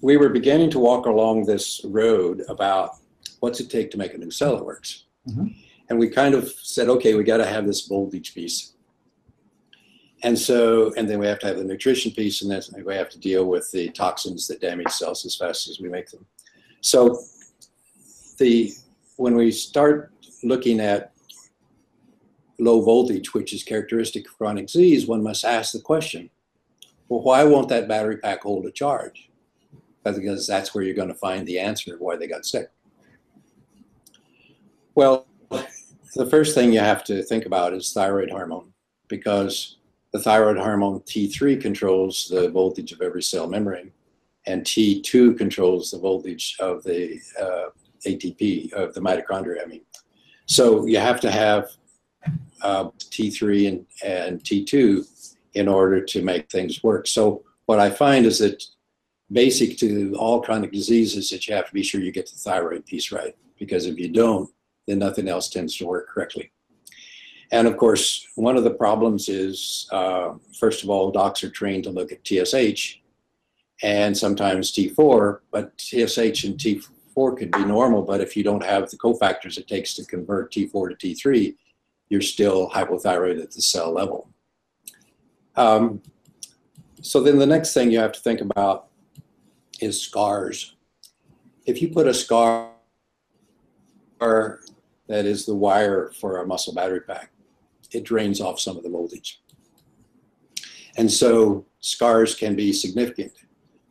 [0.00, 2.96] we were beginning to walk along this road about
[3.44, 5.04] what's it take to make a new cell that works?
[5.28, 5.48] Mm-hmm.
[5.90, 8.72] And we kind of said, okay, we got to have this voltage piece.
[10.22, 13.10] And so, and then we have to have the nutrition piece, and then we have
[13.10, 16.24] to deal with the toxins that damage cells as fast as we make them.
[16.80, 17.20] So,
[18.38, 18.72] the
[19.16, 20.10] when we start
[20.42, 21.12] looking at
[22.58, 26.30] low voltage, which is characteristic of chronic disease, one must ask the question:
[27.10, 29.28] Well, why won't that battery pack hold a charge?
[30.02, 32.70] Because that's where you're going to find the answer of why they got sick.
[34.94, 35.26] Well,
[36.14, 38.72] the first thing you have to think about is thyroid hormone
[39.08, 39.78] because
[40.12, 43.90] the thyroid hormone T3 controls the voltage of every cell membrane,
[44.46, 47.70] and T2 controls the voltage of the uh,
[48.06, 49.62] ATP of the mitochondria.
[49.62, 49.82] I mean,
[50.46, 51.70] so you have to have
[52.62, 57.06] uh, T3 and, and T2 in order to make things work.
[57.06, 58.62] So what I find is that
[59.32, 62.84] basic to all chronic diseases that you have to be sure you get the thyroid
[62.86, 64.50] piece right because if you don't,
[64.86, 66.50] then nothing else tends to work correctly.
[67.52, 71.84] And of course, one of the problems is, uh, first of all, docs are trained
[71.84, 73.00] to look at TSH
[73.82, 78.90] and sometimes T4, but TSH and T4 could be normal, but if you don't have
[78.90, 81.54] the cofactors it takes to convert T4 to T3,
[82.08, 84.28] you're still hypothyroid at the cell level.
[85.56, 86.02] Um,
[87.00, 88.86] so then the next thing you have to think about
[89.80, 90.74] is scars.
[91.66, 92.70] If you put a scar
[95.08, 97.30] that is the wire for our muscle battery pack.
[97.92, 99.40] It drains off some of the voltage.
[100.96, 103.32] And so scars can be significant.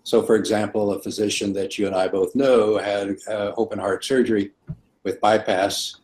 [0.03, 4.03] So, for example, a physician that you and I both know had uh, open heart
[4.03, 4.51] surgery
[5.03, 5.97] with bypass.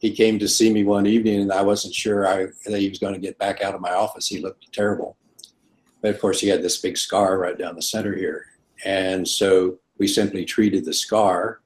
[0.00, 2.98] he came to see me one evening, and I wasn't sure I, that he was
[2.98, 4.26] going to get back out of my office.
[4.26, 5.16] He looked terrible.
[6.02, 8.46] But of course, he had this big scar right down the center here.
[8.84, 11.60] And so we simply treated the scar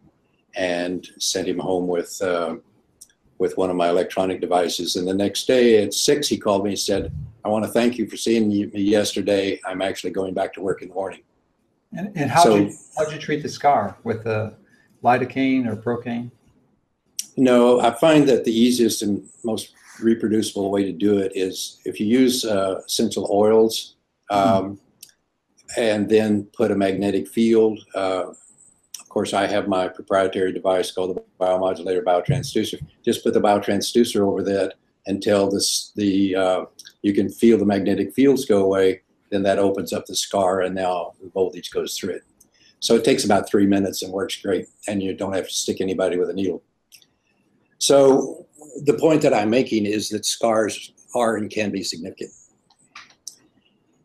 [0.54, 2.56] and sent him home with, uh,
[3.38, 4.96] with one of my electronic devices.
[4.96, 7.12] And the next day at six, he called me and said,
[7.44, 9.60] I want to thank you for seeing me yesterday.
[9.64, 11.20] I'm actually going back to work in the morning.
[11.96, 14.54] And, and how so, did you, how'd you treat the scar with the
[15.02, 16.30] lidocaine or procaine?
[17.36, 22.00] No, I find that the easiest and most reproducible way to do it is if
[22.00, 23.94] you use uh, essential oils
[24.30, 25.80] um, mm-hmm.
[25.80, 27.78] and then put a magnetic field.
[27.94, 28.32] Uh,
[29.18, 32.80] course, I have my proprietary device called the biomodulator biotransducer.
[33.04, 34.74] Just put the biotransducer over that
[35.06, 36.64] until this the uh,
[37.02, 39.00] you can feel the magnetic fields go away.
[39.30, 42.22] Then that opens up the scar, and now the voltage goes through it.
[42.78, 45.80] So it takes about three minutes and works great, and you don't have to stick
[45.80, 46.62] anybody with a needle.
[47.78, 48.46] So
[48.84, 52.30] the point that I'm making is that scars are and can be significant.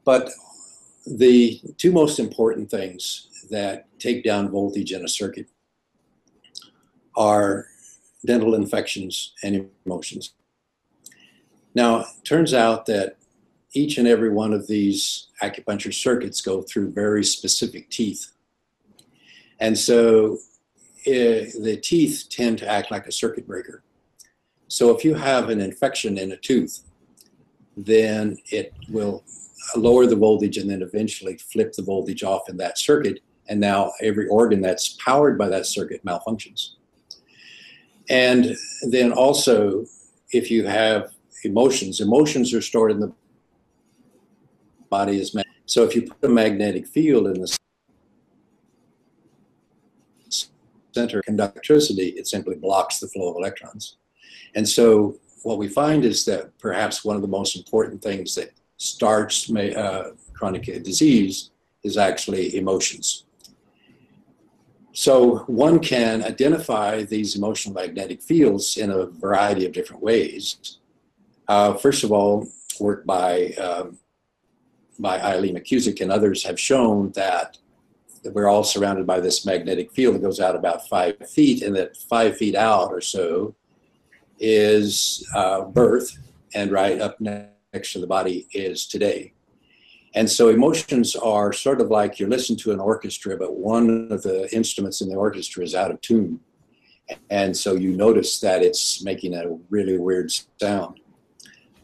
[0.06, 0.32] But
[1.06, 5.48] the two most important things that take down voltage in a circuit
[7.16, 7.68] are
[8.26, 10.34] dental infections and emotions.
[11.76, 13.18] Now, it turns out that
[13.74, 18.32] each and every one of these acupuncture circuits go through very specific teeth.
[19.60, 20.38] And so
[21.08, 23.84] uh, the teeth tend to act like a circuit breaker.
[24.68, 26.82] So if you have an infection in a tooth,
[27.76, 29.24] then it will
[29.76, 33.20] lower the voltage and then eventually flip the voltage off in that circuit.
[33.50, 36.72] And now every organ that's powered by that circuit malfunctions.
[38.10, 38.56] And
[38.90, 39.86] then also,
[40.32, 43.14] if you have emotions, emotions are stored in the
[44.90, 47.58] body as so if you put a magnetic field in the
[50.94, 53.98] center conductivity, it simply blocks the flow of electrons.
[54.56, 58.52] And so what we find is that perhaps one of the most important things that
[58.78, 61.52] starts uh, chronic disease
[61.84, 63.26] is actually emotions.
[64.94, 70.78] So one can identify these emotional magnetic fields in a variety of different ways.
[71.48, 72.48] Uh, first of all,
[72.80, 73.98] work by um,
[75.00, 77.58] by Eileen McKusick and others have shown that
[78.24, 81.98] we're all surrounded by this magnetic field that goes out about five feet, and that
[81.98, 83.56] five feet out or so
[84.40, 86.18] is uh, birth,
[86.54, 89.34] and right up next to the body is today.
[90.16, 94.22] And so emotions are sort of like you're listening to an orchestra, but one of
[94.22, 96.40] the instruments in the orchestra is out of tune.
[97.30, 101.00] And so you notice that it's making a really weird sound.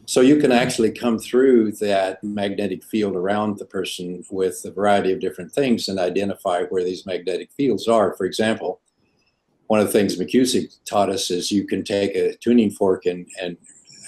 [0.06, 5.12] So you can actually come through that magnetic field around the person with a variety
[5.12, 8.16] of different things and identify where these magnetic fields are.
[8.16, 8.80] For example,
[9.68, 13.28] one of the things McKusick taught us is you can take a tuning fork and,
[13.40, 13.56] and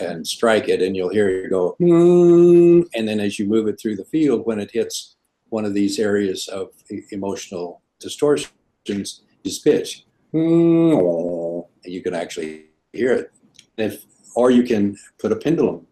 [0.01, 3.79] and strike it and you'll hear it go mm, and then as you move it
[3.81, 5.17] through the field when it hits
[5.51, 6.71] one of these areas of
[7.11, 13.33] emotional distortions is pitch mm, and you can actually hear it
[13.77, 15.87] if or you can put a pendulum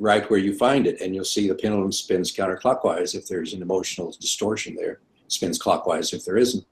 [0.00, 3.62] right where you find it, and you'll see the pendulum spins counterclockwise if there's an
[3.62, 6.64] emotional distortion there, spins clockwise if there isn't.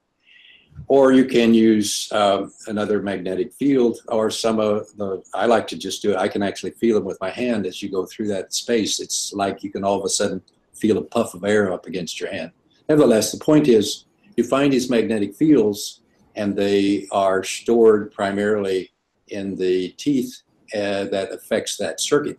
[0.88, 5.76] Or you can use um, another magnetic field, or some of the, I like to
[5.76, 8.28] just do it, I can actually feel them with my hand as you go through
[8.28, 9.00] that space.
[9.00, 10.42] It's like you can all of a sudden
[10.74, 12.50] feel a puff of air up against your hand.
[12.88, 14.04] Nevertheless, the point is
[14.37, 16.00] you find these magnetic fields,
[16.35, 18.92] and they are stored primarily
[19.28, 20.42] in the teeth
[20.74, 22.38] uh, that affects that circuit.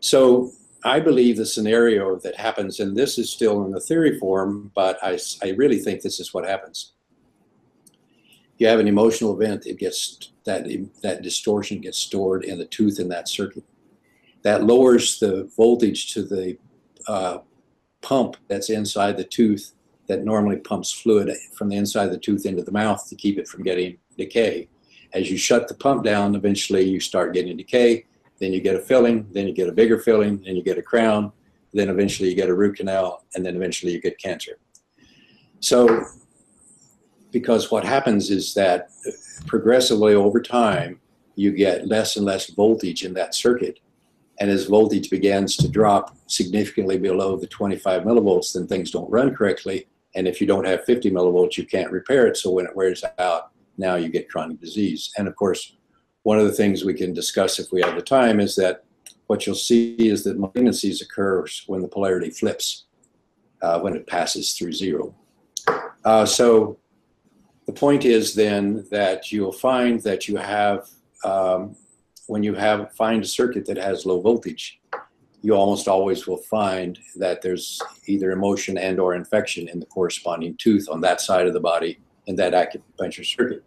[0.00, 4.72] So I believe the scenario that happens, and this is still in the theory form,
[4.74, 6.93] but I, I really think this is what happens.
[8.58, 10.66] You have an emotional event, it gets that
[11.02, 13.64] that distortion gets stored in the tooth in that circuit.
[14.42, 16.58] That lowers the voltage to the
[17.08, 17.38] uh,
[18.02, 19.72] pump that's inside the tooth
[20.06, 23.38] that normally pumps fluid from the inside of the tooth into the mouth to keep
[23.38, 24.68] it from getting decay.
[25.14, 28.04] As you shut the pump down, eventually you start getting decay
[28.38, 30.82] then you get a filling, then you get a bigger filling, then you get a
[30.82, 31.32] crown,
[31.72, 34.58] then eventually you get a root canal, and then eventually you get cancer.
[35.60, 36.04] So,
[37.34, 38.88] because what happens is that
[39.46, 41.00] progressively over time,
[41.34, 43.80] you get less and less voltage in that circuit.
[44.40, 49.34] And as voltage begins to drop significantly below the 25 millivolts, then things don't run
[49.34, 49.88] correctly.
[50.14, 52.36] And if you don't have 50 millivolts, you can't repair it.
[52.36, 55.10] So when it wears out, now you get chronic disease.
[55.18, 55.76] And of course,
[56.22, 58.84] one of the things we can discuss if we have the time is that
[59.26, 62.84] what you'll see is that malignancies occurs when the polarity flips,
[63.60, 65.14] uh, when it passes through zero.
[66.04, 66.78] Uh, so
[67.66, 70.88] the point is then that you'll find that you have
[71.24, 71.76] um,
[72.26, 74.80] when you have find a circuit that has low voltage,
[75.42, 80.56] you almost always will find that there's either emotion and or infection in the corresponding
[80.56, 83.62] tooth on that side of the body in that acupuncture circuit.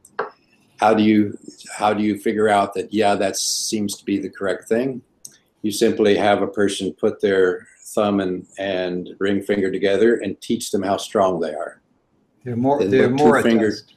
[0.80, 1.38] How do you
[1.76, 5.02] how do you figure out that yeah that seems to be the correct thing?
[5.64, 10.72] You simply have a person put their thumb and, and ring finger together and teach
[10.72, 11.82] them how strong they are.
[12.48, 12.80] They're more.
[12.80, 13.42] They They're more.
[13.42, 13.96] two finger- attest.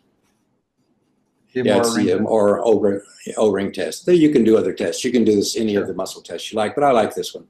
[1.54, 3.00] They're Yeah, it's the, ring- um, or O-ring,
[3.36, 4.08] O-ring test.
[4.08, 5.04] You can do other tests.
[5.04, 7.32] You can do this any of the muscle tests you like, but I like this
[7.32, 7.46] one.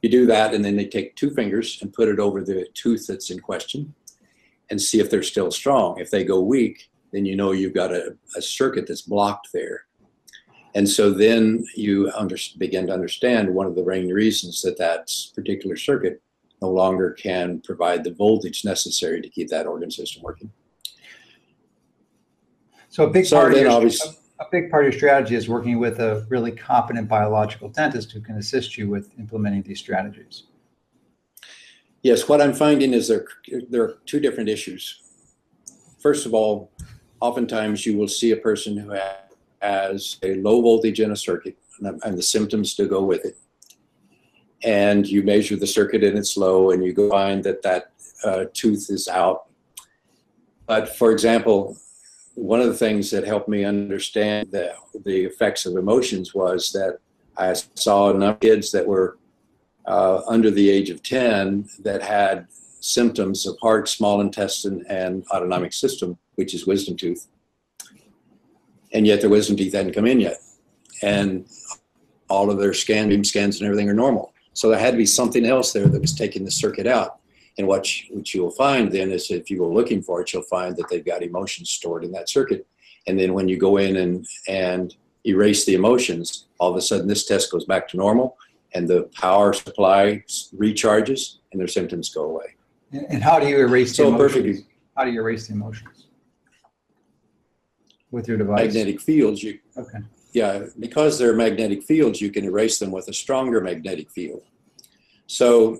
[0.00, 3.08] You do that, and then they take two fingers and put it over the tooth
[3.08, 3.92] that's in question,
[4.70, 5.98] and see if they're still strong.
[5.98, 9.86] If they go weak, then you know you've got a, a circuit that's blocked there.
[10.76, 15.10] And so then you under, begin to understand one of the main reasons that that
[15.34, 16.22] particular circuit
[16.60, 20.50] no longer can provide the voltage necessary to keep that organ system working.
[22.88, 25.48] So a big So part of your, obviously- a big part of your strategy is
[25.48, 30.44] working with a really competent biological dentist who can assist you with implementing these strategies.
[32.02, 33.26] Yes, what I'm finding is there,
[33.68, 35.02] there are two different issues.
[35.98, 36.70] First of all,
[37.20, 38.96] oftentimes you will see a person who
[39.60, 43.36] has a low voltage in a circuit and, and the symptoms to go with it.
[44.64, 47.92] And you measure the circuit and it's low, and you go find that that
[48.24, 49.44] uh, tooth is out.
[50.66, 51.76] But for example,
[52.34, 56.98] one of the things that helped me understand the, the effects of emotions was that
[57.36, 59.18] I saw enough kids that were
[59.86, 62.46] uh, under the age of 10 that had
[62.80, 67.26] symptoms of heart, small intestine, and autonomic system, which is wisdom tooth.
[68.92, 70.38] And yet their wisdom teeth hadn't come in yet.
[71.02, 71.46] And
[72.28, 74.32] all of their scan beam scans and everything are normal.
[74.58, 77.20] So there had to be something else there that was taking the circuit out.
[77.58, 80.32] And what you, what you will find then is if you go looking for it,
[80.32, 82.66] you'll find that they've got emotions stored in that circuit.
[83.06, 87.06] And then when you go in and, and erase the emotions, all of a sudden
[87.06, 88.36] this test goes back to normal
[88.74, 90.24] and the power supply
[90.56, 92.56] recharges and their symptoms go away.
[92.90, 94.32] And how do you erase the So emotions?
[94.32, 96.08] perfectly How do you erase the emotions?
[98.10, 98.74] With your device?
[98.74, 99.98] magnetic fields, you Okay.
[100.38, 104.44] Yeah, because they're magnetic fields, you can erase them with a stronger magnetic field.
[105.26, 105.78] So,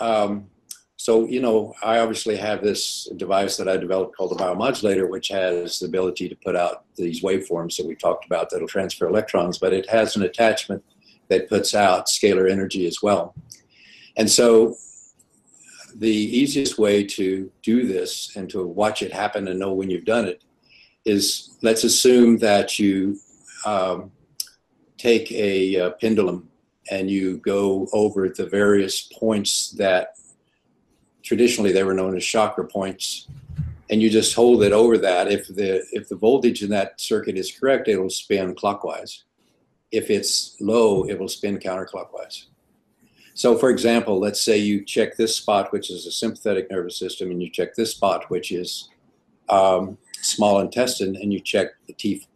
[0.00, 0.48] um,
[0.96, 5.28] so you know, I obviously have this device that I developed called the biomodulator, which
[5.28, 9.58] has the ability to put out these waveforms that we talked about that'll transfer electrons,
[9.58, 10.82] but it has an attachment
[11.28, 13.36] that puts out scalar energy as well.
[14.16, 14.74] And so,
[15.94, 20.04] the easiest way to do this and to watch it happen and know when you've
[20.04, 20.42] done it
[21.04, 23.16] is let's assume that you
[23.64, 24.10] um,
[24.98, 26.48] take a, uh pendulum
[26.90, 30.14] and you go over the various points that
[31.22, 33.28] traditionally they were known as chakra points
[33.90, 35.30] and you just hold it over that.
[35.30, 39.24] If the if the voltage in that circuit is correct it will spin clockwise.
[39.90, 42.46] If it's low it will spin counterclockwise.
[43.34, 47.30] So for example let's say you check this spot which is a sympathetic nervous system
[47.30, 48.88] and you check this spot which is
[49.48, 52.26] um, small intestine and you check the T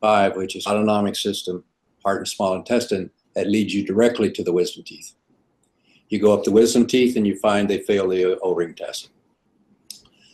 [0.00, 1.64] five, which is autonomic system,
[2.04, 5.14] heart and small intestine, that leads you directly to the wisdom teeth.
[6.08, 9.10] You go up the wisdom teeth and you find they fail the O-ring test.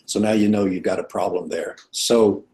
[0.07, 1.77] So now you know you've got a problem there.
[1.91, 2.45] So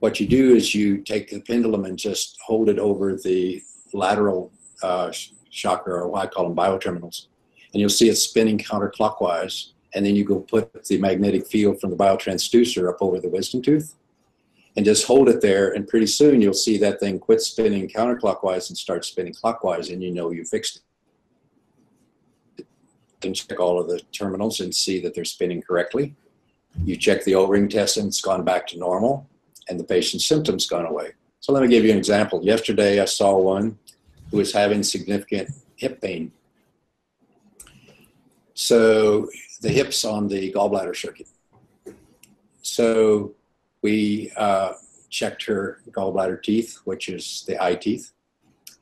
[0.00, 3.62] what you do is you take the pendulum and just hold it over the
[3.92, 5.12] lateral uh,
[5.50, 7.26] chakra, or what I call them bioterminals,
[7.72, 9.72] and you'll see it spinning counterclockwise.
[9.94, 13.60] And then you go put the magnetic field from the biotransducer up over the wisdom
[13.60, 13.96] tooth
[14.76, 15.72] and just hold it there.
[15.72, 20.02] And pretty soon you'll see that thing quit spinning counterclockwise and start spinning clockwise, and
[20.02, 20.82] you know you fixed
[22.58, 22.66] it.
[23.20, 26.14] Can check all of the terminals and see that they're spinning correctly.
[26.84, 29.28] You check the O-ring test and it's gone back to normal,
[29.68, 31.12] and the patient's symptoms gone away.
[31.40, 32.42] So let me give you an example.
[32.42, 33.78] Yesterday I saw one
[34.30, 36.32] who was having significant hip pain.
[38.54, 39.28] So
[39.60, 41.28] the hips on the gallbladder circuit.
[42.62, 43.34] So
[43.82, 44.72] we uh,
[45.08, 48.12] checked her gallbladder teeth, which is the eye teeth,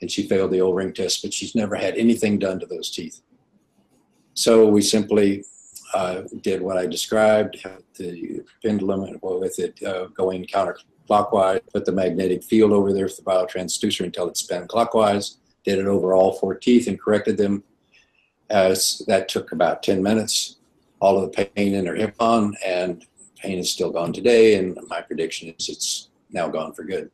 [0.01, 3.21] and she failed the O-ring test, but she's never had anything done to those teeth.
[4.35, 5.45] So we simply
[5.95, 12.45] uh, did what I described, the pendulum with it uh, going counterclockwise, put the magnetic
[12.45, 16.55] field over there for the biotransducer until it spun clockwise, did it over all four
[16.55, 17.65] teeth and corrected them.
[18.51, 20.57] As that took about 10 minutes,
[21.01, 23.05] all of the pain in her hip on, and
[23.39, 27.11] pain is still gone today, and my prediction is it's now gone for good.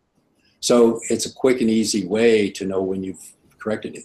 [0.61, 4.05] So it's a quick and easy way to know when you've corrected it.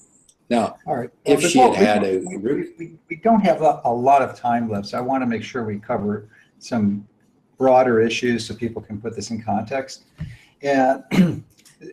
[0.50, 1.10] Now, All right.
[1.26, 4.36] If she had had a we- root- We, we don't have a, a lot of
[4.36, 7.08] time left, so I want to make sure we cover some
[7.58, 10.06] broader issues so people can put this in context.
[10.62, 11.04] And,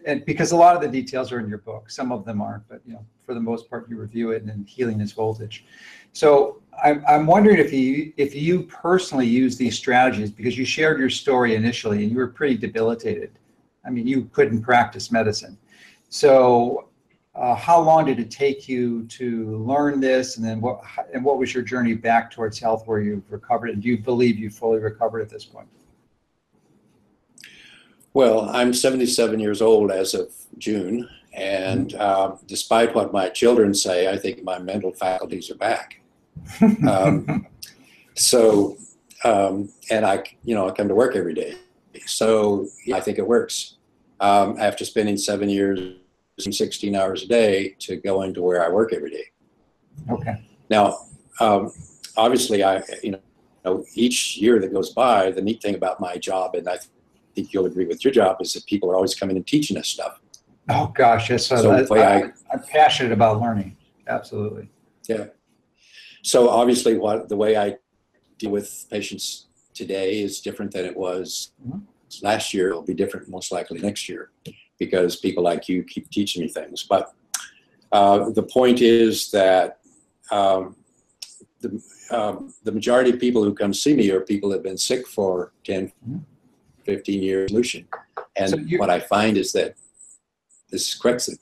[0.07, 2.67] and because a lot of the details are in your book, some of them aren't,
[2.69, 5.65] but you know, for the most part, you review it and then healing is voltage.
[6.13, 10.99] So I'm, I'm wondering if you if you personally use these strategies because you shared
[10.99, 13.39] your story initially and you were pretty debilitated.
[13.85, 15.57] I mean, you couldn't practice medicine.
[16.09, 16.89] So
[17.35, 20.81] uh, how long did it take you to learn this, and then what
[21.13, 24.39] and what was your journey back towards health, where you've recovered, and do you believe
[24.39, 25.69] you fully recovered at this point?
[28.15, 34.11] Well, I'm 77 years old as of June, and uh, despite what my children say,
[34.11, 36.01] I think my mental faculties are back.
[36.89, 37.47] Um,
[38.15, 38.77] so,
[39.25, 41.57] um, and I, you know, I come to work every day,
[42.07, 43.77] so I think it works.
[44.21, 45.97] Um, after spending seven years
[46.45, 49.25] and 16 hours a day to go into where I work every day.
[50.11, 50.43] Okay.
[50.71, 50.99] Now,
[51.41, 51.73] um,
[52.17, 53.19] obviously, I you
[53.65, 56.79] know each year that goes by, the neat thing about my job, and I
[57.35, 59.89] think you'll agree with your job, is that people are always coming and teaching us
[59.89, 60.21] stuff.
[60.69, 61.47] Oh gosh, yes.
[61.47, 62.23] So, I, I,
[62.53, 63.77] I'm passionate about learning.
[64.09, 64.69] Absolutely.
[65.09, 65.27] Yeah.
[66.27, 67.77] So obviously, what the way I
[68.39, 71.79] deal with patients today is different than it was mm-hmm.
[72.21, 72.71] last year.
[72.71, 74.31] It'll be different most likely next year
[74.77, 76.83] because people like you keep teaching me things.
[76.83, 77.15] But
[77.93, 79.79] uh, the point is that
[80.33, 80.75] um,
[81.61, 84.79] the, um, the majority of people who come see me are people that have been
[84.79, 85.93] sick for 10,
[86.85, 87.51] 15 years.
[87.53, 87.87] Solution.
[88.35, 89.77] And so what I find is that
[90.71, 91.39] this corrects it.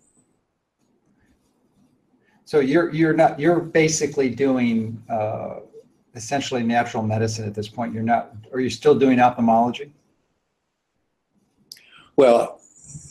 [2.45, 5.61] So you're you're not you're basically doing uh,
[6.15, 7.95] essentially natural medicine at this point.
[7.95, 8.33] You're not.
[8.53, 9.93] Are you still doing ophthalmology?
[12.17, 12.61] Well,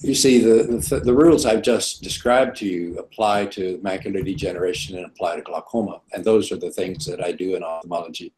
[0.02, 4.98] you see, the, the, the, rules I've just described to you apply to macular degeneration
[4.98, 6.02] and apply to glaucoma.
[6.14, 8.34] And those are the things that I do in ophthalmology.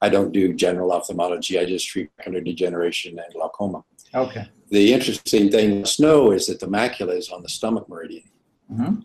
[0.00, 3.84] I don't do general ophthalmology, I just treat macular degeneration and glaucoma.
[4.14, 4.48] Okay.
[4.70, 8.28] The interesting thing to know is that the macula is on the stomach meridian.
[8.72, 9.00] Mm-hmm.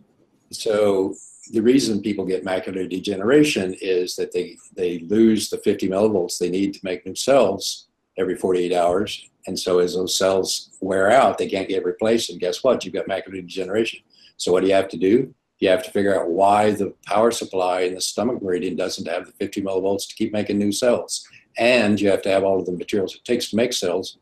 [0.52, 1.16] So
[1.52, 6.50] the reason people get macular degeneration is that they, they lose the 50 millivolts they
[6.50, 7.88] need to make new cells
[8.18, 12.30] every 48 hours and so as those cells wear out, they can't get replaced.
[12.30, 12.84] And guess what?
[12.84, 14.02] You've got macular degeneration.
[14.38, 15.34] So what do you have to do?
[15.60, 19.28] You have to figure out why the power supply in the stomach meridian doesn't have
[19.28, 21.28] the 50 millivolts to keep making new cells.
[21.58, 24.18] And you have to have all of the materials it takes to make cells.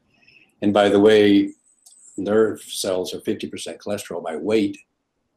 [0.62, 1.52] And by the way,
[2.18, 4.78] nerve cells are 50% cholesterol by weight.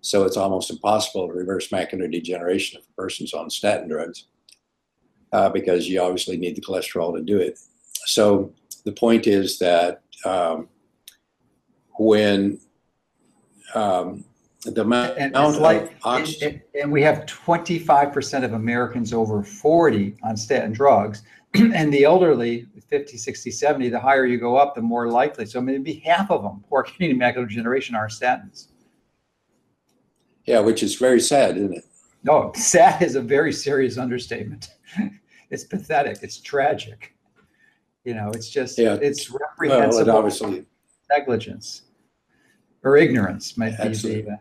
[0.02, 4.26] So it's almost impossible to reverse macular degeneration if a person's on statin drugs
[5.32, 7.58] uh, because you obviously need the cholesterol to do it.
[8.04, 8.52] So
[8.84, 10.68] the point is that um,
[11.98, 12.58] when
[13.74, 14.24] um,
[14.64, 20.16] the amount and of like, oxygen, and, and we have 25% of Americans over 40
[20.24, 21.22] on statin drugs,
[21.54, 25.60] and the elderly 50 60 70 the higher you go up the more likely so
[25.60, 28.68] maybe half of them who are getting macular degeneration are statins
[30.46, 31.84] yeah which is very sad isn't it
[32.24, 34.68] no sad is a very serious understatement
[35.50, 37.14] it's pathetic it's tragic
[38.04, 38.98] you know, it's just yeah.
[39.00, 40.64] it's reprehensible well, obviously
[41.08, 41.82] negligence
[42.82, 44.40] or ignorance might be a,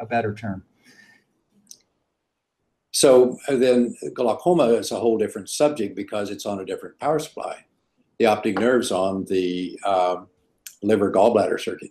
[0.00, 0.64] a better term.
[2.90, 7.18] So uh, then glaucoma is a whole different subject because it's on a different power
[7.18, 7.64] supply.
[8.18, 10.26] The optic nerve's on the um,
[10.82, 11.90] liver gallbladder circuit.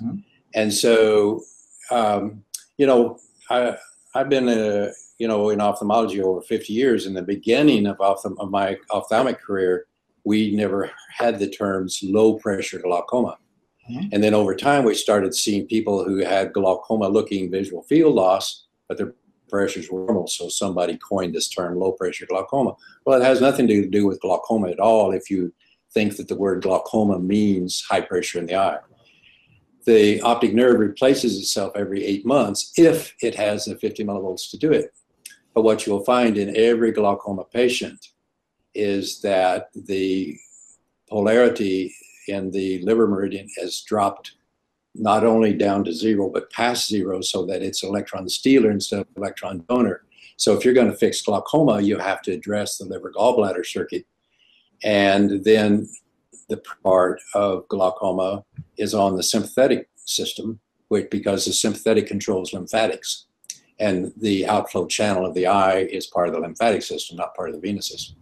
[0.00, 0.18] Mm-hmm.
[0.54, 1.42] And so,
[1.90, 2.43] um,
[2.78, 3.18] you know,
[3.50, 3.76] I,
[4.14, 7.06] I've been, a, you know, in ophthalmology over 50 years.
[7.06, 9.86] In the beginning of, ophthalm- of my ophthalmic career,
[10.24, 13.38] we never had the terms low pressure glaucoma.
[13.90, 14.08] Mm-hmm.
[14.12, 18.66] And then over time, we started seeing people who had glaucoma looking visual field loss,
[18.88, 19.14] but their
[19.48, 20.26] pressures were normal.
[20.26, 22.74] So somebody coined this term low pressure glaucoma.
[23.04, 25.52] Well, it has nothing to do with glaucoma at all if you
[25.92, 28.78] think that the word glaucoma means high pressure in the eye.
[29.86, 34.56] The optic nerve replaces itself every eight months if it has the 50 millivolts to
[34.56, 34.94] do it.
[35.54, 38.08] But what you'll find in every glaucoma patient
[38.74, 40.36] is that the
[41.08, 41.94] polarity
[42.28, 44.32] in the liver meridian has dropped
[44.94, 49.06] not only down to zero, but past zero so that it's electron stealer instead of
[49.16, 50.04] electron donor.
[50.36, 54.06] So if you're going to fix glaucoma, you have to address the liver gallbladder circuit.
[54.82, 55.88] And then
[56.48, 58.44] the part of glaucoma
[58.76, 63.26] is on the sympathetic system, which because the sympathetic controls lymphatics.
[63.80, 67.48] And the outflow channel of the eye is part of the lymphatic system, not part
[67.48, 68.16] of the venous system.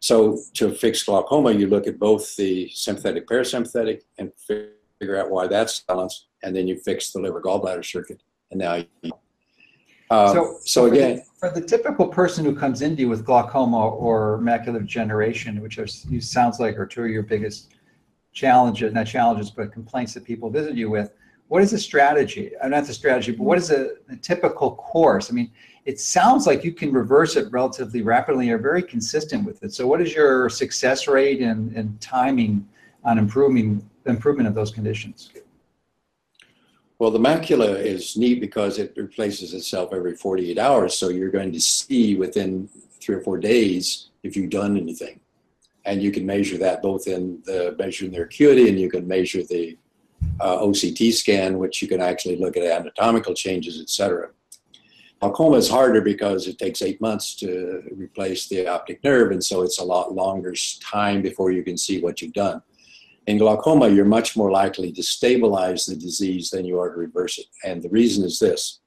[0.00, 5.46] So to fix glaucoma, you look at both the sympathetic parasympathetic and figure out why
[5.46, 9.12] that's balanced, and then you fix the liver gallbladder circuit, and now you.
[10.10, 13.24] Um, so, so again, for the, for the, typical person who comes into you with
[13.24, 17.72] glaucoma or macular degeneration, which are, sounds like are two of your biggest
[18.32, 21.12] challenges, not challenges, but complaints that people visit you with,
[21.48, 22.52] what is the strategy?
[22.56, 25.30] Uh, not the strategy, but what is a, a typical course?
[25.30, 25.50] I mean,
[25.84, 28.48] it sounds like you can reverse it relatively rapidly.
[28.48, 29.72] You're very consistent with it.
[29.72, 32.68] So, what is your success rate and, and timing
[33.04, 35.30] on improving improvement of those conditions?
[36.98, 40.98] Well, the macula is neat because it replaces itself every 48 hours.
[40.98, 42.68] So you're going to see within
[43.00, 45.20] three or four days if you've done anything.
[45.84, 49.44] And you can measure that both in the measuring their acuity and you can measure
[49.44, 49.78] the
[50.40, 54.30] uh, OCT scan, which you can actually look at anatomical changes, etc.
[55.20, 59.62] Glaucoma is harder because it takes eight months to replace the optic nerve, and so
[59.62, 62.62] it's a lot longer time before you can see what you've done.
[63.28, 67.36] In glaucoma, you're much more likely to stabilize the disease than you are to reverse
[67.38, 67.44] it.
[67.62, 68.80] And the reason is this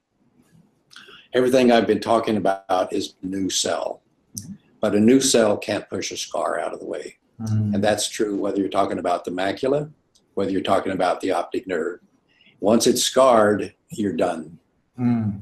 [1.32, 4.02] everything I've been talking about is new cell,
[4.80, 7.18] but a new cell can't push a scar out of the way.
[7.40, 7.74] Mm.
[7.74, 9.88] And that's true whether you're talking about the macula,
[10.34, 12.00] whether you're talking about the optic nerve.
[12.58, 14.58] Once it's scarred, you're done.
[14.98, 15.40] Mm.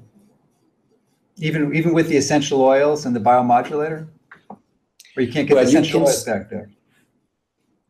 [1.39, 4.09] Even even with the essential oils and the biomodulator,
[5.17, 6.69] or you can't get well, the essential oils back there.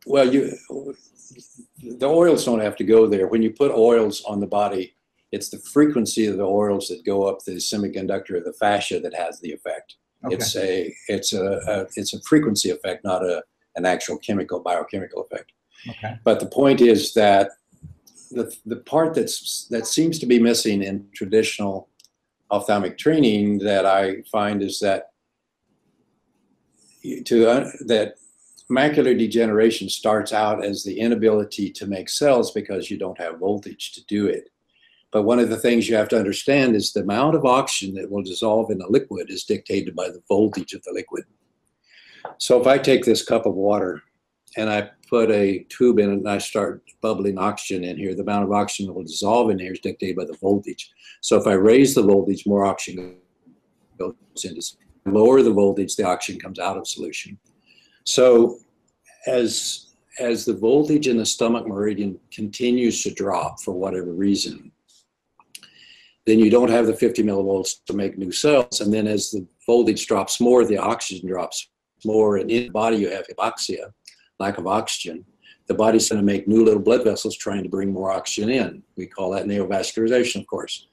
[0.05, 0.57] Well, you
[1.83, 3.27] the oils don't have to go there.
[3.27, 4.95] When you put oils on the body,
[5.31, 9.13] it's the frequency of the oils that go up the semiconductor of the fascia that
[9.15, 9.95] has the effect.
[10.25, 10.35] Okay.
[10.35, 13.43] It's a it's a, a, it's a frequency effect, not a
[13.75, 15.51] an actual chemical biochemical effect.
[15.89, 16.15] Okay.
[16.23, 17.51] But the point is that
[18.31, 21.89] the the part that's that seems to be missing in traditional
[22.49, 25.11] ophthalmic training that I find is that
[27.25, 28.15] to uh, that
[28.71, 33.91] macular degeneration starts out as the inability to make cells because you don't have voltage
[33.93, 34.49] to do it.
[35.11, 38.09] But one of the things you have to understand is the amount of oxygen that
[38.09, 41.25] will dissolve in a liquid is dictated by the voltage of the liquid.
[42.37, 44.01] So if I take this cup of water
[44.55, 48.21] and I put a tube in it and I start bubbling oxygen in here, the
[48.21, 50.91] amount of oxygen that will dissolve in here is dictated by the voltage.
[51.19, 53.17] So if I raise the voltage, more oxygen
[53.97, 54.61] goes into
[55.05, 57.37] lower the voltage, the oxygen comes out of solution.
[58.03, 58.59] So
[59.27, 59.87] as
[60.19, 64.71] as the voltage in the stomach meridian continues to drop for whatever reason,
[66.25, 68.81] then you don't have the 50 millivolts to make new cells.
[68.81, 71.69] And then as the voltage drops more, the oxygen drops
[72.05, 72.37] more.
[72.37, 73.91] And in the body, you have hypoxia,
[74.39, 75.25] lack of oxygen.
[75.67, 78.83] The body's going to make new little blood vessels trying to bring more oxygen in.
[78.97, 80.87] We call that neovascularization, of course.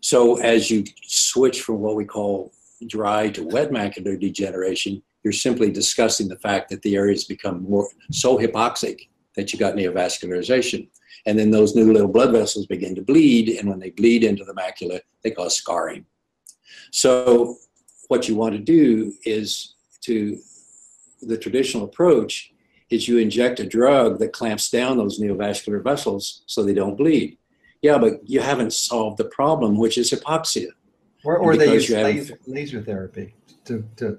[0.00, 2.52] So as you switch from what we call
[2.86, 7.88] dry to wet macular degeneration, you're simply discussing the fact that the areas become more
[8.10, 10.88] so hypoxic that you got neovascularization.
[11.26, 14.44] And then those new little blood vessels begin to bleed, and when they bleed into
[14.44, 16.06] the macula, they cause scarring.
[16.92, 17.56] So,
[18.08, 20.38] what you want to do is to
[21.20, 22.52] the traditional approach
[22.90, 27.36] is you inject a drug that clamps down those neovascular vessels so they don't bleed.
[27.82, 30.68] Yeah, but you haven't solved the problem, which is hypoxia.
[31.24, 33.34] Or, or they use laser, laser therapy
[33.66, 34.18] to, to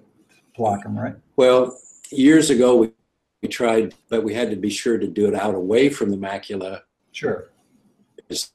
[0.59, 1.15] block them, right?
[1.37, 1.79] Well,
[2.11, 2.91] years ago we,
[3.41, 6.17] we tried, but we had to be sure to do it out away from the
[6.17, 6.81] macula.
[7.13, 7.49] Sure.
[8.29, 8.51] It's,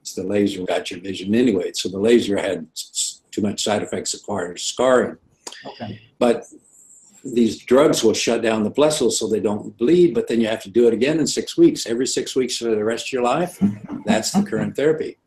[0.00, 2.66] it's the laser got your vision anyway, so the laser had
[3.30, 5.16] too much side effects acquiring scarring.
[5.64, 6.00] Okay.
[6.18, 6.44] But
[7.24, 10.62] these drugs will shut down the vessels so they don't bleed, but then you have
[10.64, 13.22] to do it again in six weeks, every six weeks for the rest of your
[13.22, 13.62] life.
[14.04, 15.18] That's the current therapy.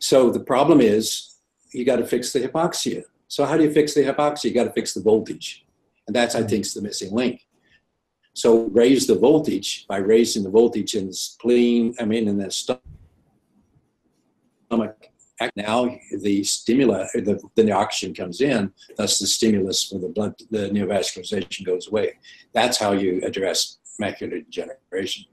[0.00, 1.36] So the problem is
[1.70, 3.04] you got to fix the hypoxia.
[3.32, 4.44] So how do you fix the hypoxia?
[4.44, 5.64] You got to fix the voltage.
[6.06, 7.46] And that's, I think, is the missing link.
[8.34, 12.50] So raise the voltage by raising the voltage in the spleen, I mean, in the
[12.50, 12.82] stomach.
[15.56, 20.68] Now the stimulus, the, the oxygen comes in, thus the stimulus for the blood, the
[20.68, 22.18] neovascularization goes away.
[22.52, 25.24] That's how you address macular degeneration.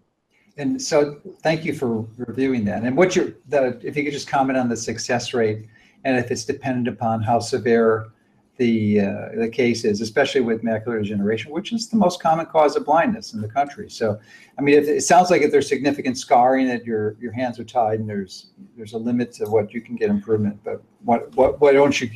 [0.56, 2.84] And so, thank you for reviewing that.
[2.84, 5.68] And what your, the, if you could just comment on the success rate
[6.04, 8.12] and if it's dependent upon how severe
[8.60, 12.76] the uh, the case is, especially with macular degeneration, which is the most common cause
[12.76, 13.90] of blindness in the country.
[13.90, 14.20] So,
[14.58, 18.00] I mean, it sounds like if there's significant scarring, that your your hands are tied,
[18.02, 20.60] and there's there's a limit to what you can get improvement.
[20.64, 22.10] But what what why don't you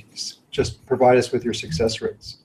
[0.51, 2.39] just provide us with your success rates?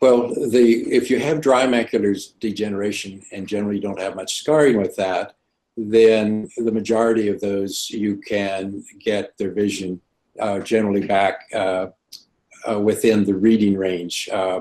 [0.00, 4.96] Well, the if you have dry macular degeneration and generally don't have much scarring with
[4.96, 5.36] that,
[5.88, 10.00] then the majority of those you can get their vision
[10.38, 11.86] uh, generally back uh,
[12.70, 14.28] uh, within the reading range.
[14.32, 14.60] Uh,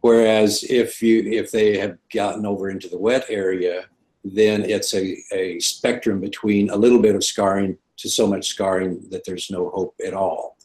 [0.00, 3.86] whereas if you if they have gotten over into the wet area,
[4.24, 9.08] then it's a, a spectrum between a little bit of scarring to so much scarring
[9.10, 10.56] that there's no hope at all.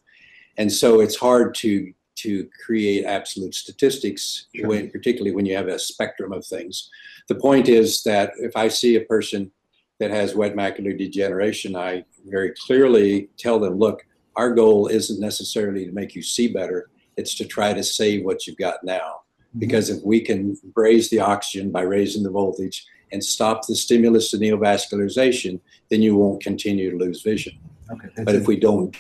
[0.58, 4.68] And so it's hard to to create absolute statistics, Sure.
[4.68, 6.90] when, particularly when you have a spectrum of things.
[7.32, 9.54] The point is that if I see a person
[10.02, 14.06] that has wet macular degeneration, I very clearly tell them, look,
[14.36, 18.46] our goal isn't necessarily to make you see better, it's to try to save what
[18.46, 19.22] you've got now.
[19.22, 19.60] Mm-hmm.
[19.60, 24.30] Because if we can raise the oxygen by raising the voltage and stop the stimulus
[24.32, 27.58] to neovascularization, then you won't continue to lose vision.
[27.94, 28.10] Okay.
[28.26, 28.94] But if we don't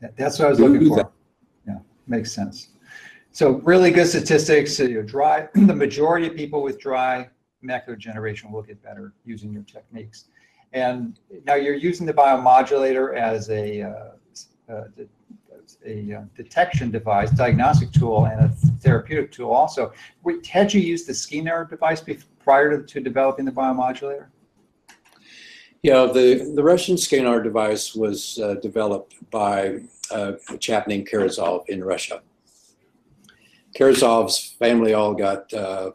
[0.00, 0.96] That- That's what I was looking for.
[0.96, 1.12] that.
[1.64, 1.78] Yeah,
[2.08, 2.70] makes sense.
[3.38, 7.30] So really good statistics, so you're dry, the majority of people with dry
[7.64, 10.24] macular degeneration will get better using your techniques.
[10.72, 13.92] And now you're using the biomodulator as a, uh,
[14.68, 14.84] uh,
[15.86, 18.48] a uh, detection device, diagnostic tool, and a
[18.80, 19.92] therapeutic tool also.
[20.24, 22.02] Wait, Had you used the SCENAR device
[22.40, 24.26] prior to, to developing the biomodulator?
[25.84, 31.68] Yeah, the, the Russian SCENAR device was uh, developed by uh, a chap named Karazov
[31.68, 32.20] in Russia.
[33.78, 35.92] Karazov's family all got uh,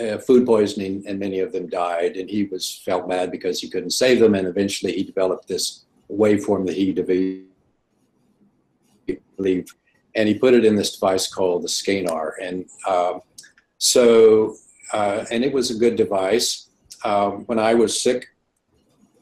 [0.00, 3.68] uh, food poisoning and many of them died, and he was felt bad because he
[3.68, 6.92] couldn't save them, and eventually he developed this waveform that he
[9.36, 9.72] believed,
[10.14, 13.20] and he put it in this device called the SCENAR, and um,
[13.76, 14.56] so
[14.92, 16.70] uh, and it was a good device.
[17.04, 18.26] Um, when I was sick,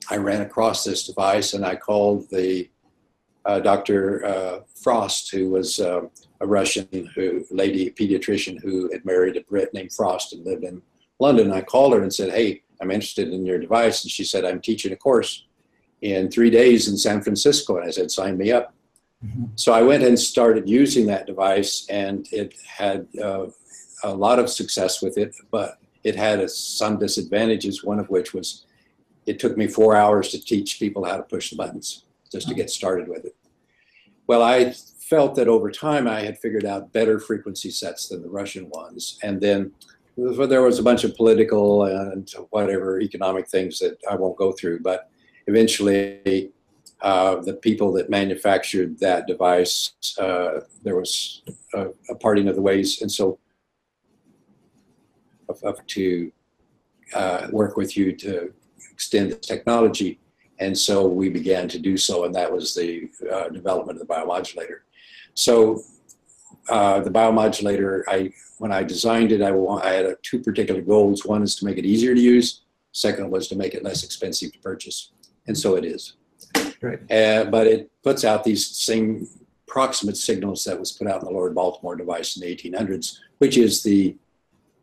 [0.08, 2.70] I ran across this device and I called the
[3.46, 4.24] uh, Dr.
[4.24, 6.02] Uh, Frost, who was uh,
[6.40, 10.82] a Russian who, lady pediatrician who had married a Brit named Frost and lived in
[11.20, 11.52] London.
[11.52, 14.02] I called her and said, Hey, I'm interested in your device.
[14.02, 15.46] And she said, I'm teaching a course
[16.02, 17.76] in three days in San Francisco.
[17.76, 18.74] And I said, Sign me up.
[19.24, 19.48] Mhm.
[19.54, 23.46] So I went and started using that device, and it had uh,
[24.02, 28.34] a lot of success with it, but it had a, some disadvantages, one of which
[28.34, 28.66] was
[29.24, 32.54] it took me four hours to teach people how to push the buttons just to
[32.54, 33.36] get started with it.
[34.26, 38.28] Well, I felt that over time I had figured out better frequency sets than the
[38.28, 39.18] Russian ones.
[39.22, 39.72] And then
[40.16, 44.80] there was a bunch of political and whatever economic things that I won't go through,
[44.80, 45.10] but
[45.46, 46.50] eventually
[47.02, 51.42] uh, the people that manufactured that device, uh, there was
[51.74, 53.02] a, a parting of the ways.
[53.02, 53.38] And so
[55.48, 56.32] of to
[57.14, 58.52] uh, work with you to
[58.90, 60.18] extend the technology.
[60.58, 64.12] And so we began to do so, and that was the uh, development of the
[64.12, 64.80] biomodulator.
[65.34, 65.82] So
[66.68, 71.26] uh, the biomodulator, I when I designed it, I, I had uh, two particular goals.
[71.26, 72.62] One is to make it easier to use.
[72.92, 75.12] Second was to make it less expensive to purchase,
[75.46, 76.14] and so it is.
[76.80, 77.00] Great.
[77.10, 79.28] Uh, but it puts out these same
[79.66, 83.58] proximate signals that was put out in the Lord Baltimore device in the 1800s, which
[83.58, 84.16] is the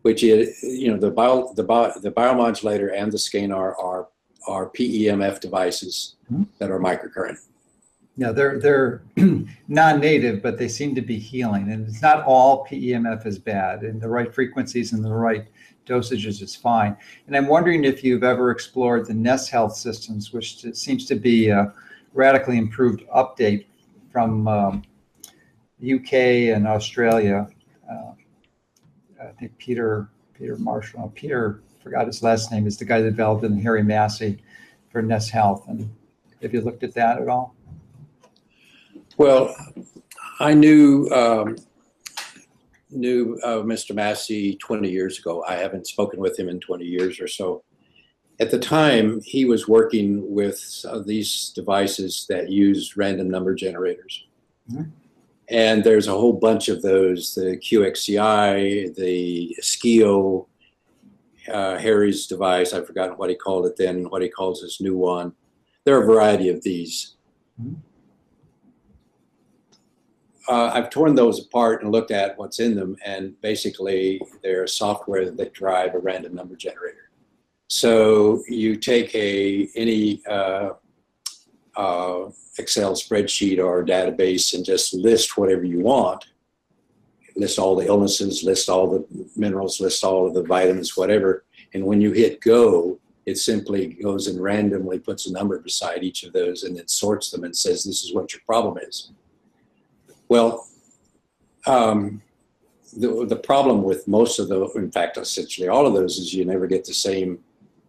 [0.04, 4.08] which is you know the bio the bio, the biomodulator and the SCENAR are
[4.48, 6.48] are PEMF devices Mhm.
[6.60, 7.38] that are microcurrent.
[8.16, 9.02] Yeah, they're they're
[9.68, 11.72] non-native, but they seem to be healing.
[11.72, 13.82] And it's not all PEMF is bad.
[13.84, 15.48] And the right frequencies and the right
[15.88, 16.96] dosages is fine.
[17.28, 21.16] And I'm wondering if you've ever explored the NES Health systems, which t- seems to
[21.16, 21.74] be a
[22.14, 23.66] radically improved update
[24.12, 24.84] from um,
[25.84, 26.14] UK
[26.54, 27.48] and Australia.
[27.92, 28.12] Uh,
[29.22, 33.44] I think Peter Peter Marshall, Peter forgot his last name, is the guy that developed
[33.44, 34.42] it in Harry Massey
[34.92, 35.66] for NES Health.
[35.68, 35.94] And
[36.42, 37.56] have you looked at that at all?
[39.18, 39.56] Well,
[40.40, 41.58] I knew um,
[42.90, 43.94] knew uh, Mr.
[43.94, 45.44] Massey 20 years ago.
[45.48, 47.64] I haven't spoken with him in 20 years or so.
[48.40, 54.26] At the time, he was working with uh, these devices that use random number generators.
[54.72, 54.90] Mhm.
[55.50, 60.48] And there's a whole bunch of those the QXCI, the SCIO,
[61.52, 64.98] uh, Harry's device, I've forgotten what he called it then, what he calls his new
[64.98, 65.34] one.
[65.84, 67.16] There are a variety of these.
[67.62, 67.76] Mhm.
[70.48, 75.32] Uh, I've torn those apart and looked at what's in them, and basically they're software
[75.32, 77.10] that drive a random number generator.
[77.68, 80.72] So you take a any uh,
[81.76, 82.30] uh,
[82.60, 86.26] Excel spreadsheet or database and just list whatever you want.
[87.36, 91.46] List all the illnesses, list all the minerals, list all of the vitamins, whatever.
[91.74, 96.24] And when you hit go, it simply goes and randomly puts a number beside each
[96.24, 99.12] of those and then sorts them and says, this is what your problem is.
[100.28, 100.68] Well,
[101.66, 102.22] um,
[102.98, 106.46] the, the problem with most of the, in fact, essentially all of those is you
[106.46, 107.40] never get the same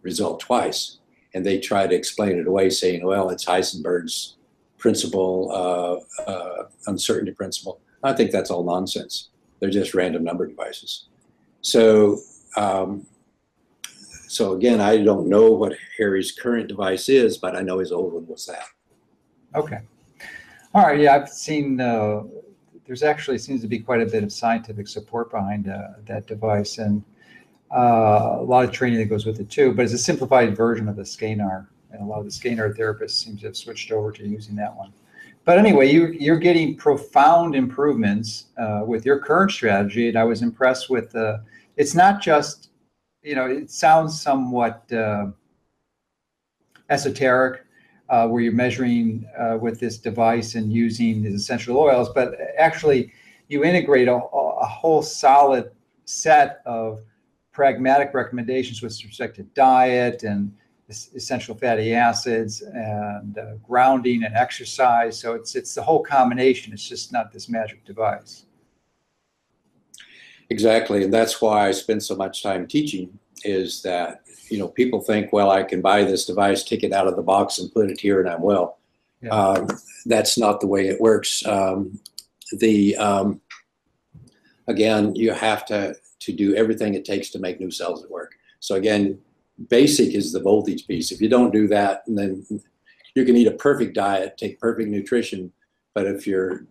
[0.01, 0.97] result twice.
[1.33, 4.37] And they try to explain it away saying, well, it's Heisenberg's
[4.77, 7.81] principle, uh, uh, uncertainty principle.
[8.03, 9.29] I think that's all nonsense.
[9.65, 11.07] They're just random number devices.
[11.61, 12.19] So,
[12.55, 13.07] um,
[14.27, 18.13] so again, I don't know what Harry's current device is, but I know his old
[18.13, 18.67] one was that.
[19.55, 19.79] Okay.
[20.75, 20.99] All right.
[20.99, 22.25] Yeah, I've seen uh,
[22.85, 26.77] there's actually seems to be quite a bit of scientific support behind uh, that device
[26.77, 27.03] and
[27.75, 29.73] uh, a lot of training that goes with it too.
[29.73, 33.13] But it's a simplified version of the SCENAR, and a lot of the SCENAR therapists
[33.13, 34.93] seem to have switched over to using that one.
[35.45, 40.41] But anyway, you, you're getting profound improvements uh, with your current strategy, and I was
[40.41, 41.43] impressed with the.
[41.77, 42.69] It's not just,
[43.21, 45.27] you know, it sounds somewhat uh,
[46.89, 47.65] esoteric,
[48.09, 53.11] uh, where you're measuring uh, with this device and using these essential oils, but actually
[53.47, 55.71] you integrate a, a whole solid
[56.05, 57.01] set of
[57.51, 60.53] pragmatic recommendations with respect to diet and
[60.89, 65.19] essential fatty acids and uh, grounding and exercise.
[65.19, 66.73] So it's it's the whole combination.
[66.73, 68.45] It's just not this magic device.
[70.49, 73.17] Exactly, and that's why I spend so much time teaching.
[73.43, 77.07] Is that you know people think, well, I can buy this device, take it out
[77.07, 78.77] of the box, and put it here, and I'm well.
[79.21, 79.29] Yeah.
[79.29, 79.67] Um,
[80.05, 81.45] that's not the way it works.
[81.47, 81.99] Um,
[82.59, 83.41] the um,
[84.67, 88.35] again, you have to to do everything it takes to make new cells at work.
[88.59, 89.19] So again,
[89.69, 91.11] basic is the voltage piece.
[91.11, 92.45] If you don't do that, then
[93.15, 95.51] you can eat a perfect diet, take perfect nutrition,
[95.93, 96.65] but if your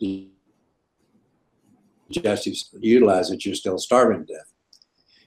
[2.11, 4.53] digestive utilize it, you're still starving to death.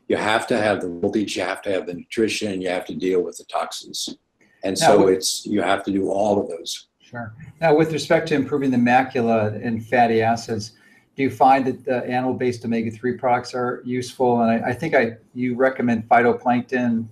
[0.08, 2.96] You have to have the voltage, you have to have the nutrition, you have to
[2.96, 4.16] deal with the toxins.
[4.64, 6.88] And so now, it's you have to do all of those.
[7.02, 7.34] Sure.
[7.62, 10.74] Now, with respect to improving the macula and fatty acids,
[11.16, 14.42] do you find that the animal-based omega-3 products are useful?
[14.42, 17.08] And I, I think I you recommend phytoplankton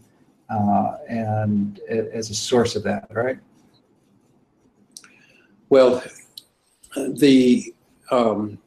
[0.49, 3.39] uh, and as a source of that, right?
[5.69, 6.03] Well,
[6.95, 7.73] the
[8.11, 8.59] um,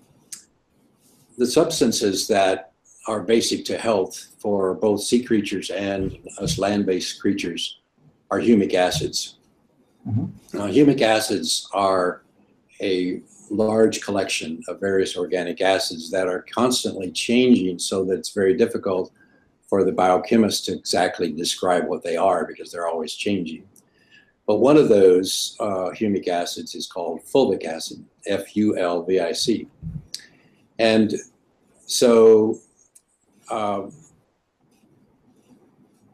[1.37, 2.73] the substances that
[3.07, 7.79] are basic to health for both sea creatures and us land-based creatures
[8.31, 9.37] are humic acids.
[10.07, 10.61] Mm-hmm.
[10.61, 12.23] Uh, humic acids are
[12.81, 18.55] a large collection of various organic acids that are constantly changing so that it's very
[18.55, 19.13] difficult
[19.69, 23.65] for the biochemists to exactly describe what they are because they're always changing.
[24.47, 29.21] But one of those uh, humic acids is called fulvic acid, F U L V
[29.21, 29.69] I C.
[30.79, 31.15] And
[31.85, 32.59] so
[33.51, 33.93] um,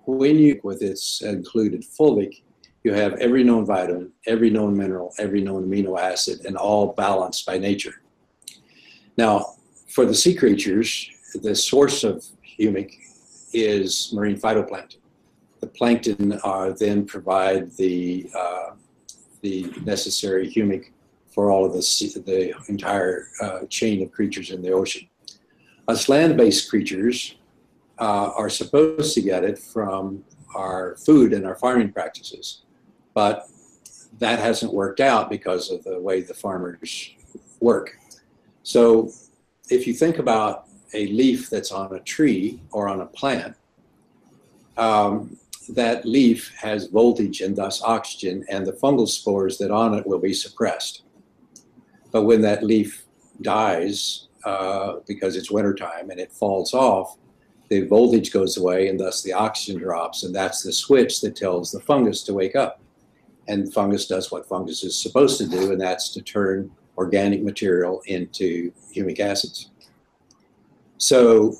[0.06, 2.42] when you, with its included fulvic,
[2.82, 7.46] you have every known vitamin, every known mineral, every known amino acid, and all balanced
[7.46, 8.02] by nature.
[9.16, 9.54] Now,
[9.88, 11.08] for the sea creatures,
[11.40, 12.24] the source of
[12.58, 12.98] humic
[13.54, 14.98] is marine phytoplankton.
[15.60, 18.70] The plankton uh, then provide the, uh,
[19.40, 20.90] the necessary humic
[21.30, 25.08] for all of the, the entire uh, chain of creatures in the ocean.
[25.88, 27.36] Us land-based creatures
[27.98, 30.24] uh, are supposed to get it from
[30.54, 32.62] our food and our farming practices,
[33.14, 33.48] but
[34.18, 37.10] that hasn't worked out because of the way the farmers
[37.60, 37.98] work.
[38.62, 39.10] So
[39.68, 43.56] if you think about a leaf that's on a tree or on a plant,
[44.76, 45.36] um,
[45.68, 50.18] that leaf has voltage and thus oxygen, and the fungal spores that on it will
[50.18, 51.02] be suppressed.
[52.12, 53.04] But when that leaf
[53.42, 57.16] dies, uh, because it's wintertime and it falls off,
[57.70, 61.72] the voltage goes away and thus the oxygen drops, and that's the switch that tells
[61.72, 62.80] the fungus to wake up.
[63.48, 68.02] And fungus does what fungus is supposed to do, and that's to turn organic material
[68.06, 69.70] into humic acids.
[70.98, 71.56] So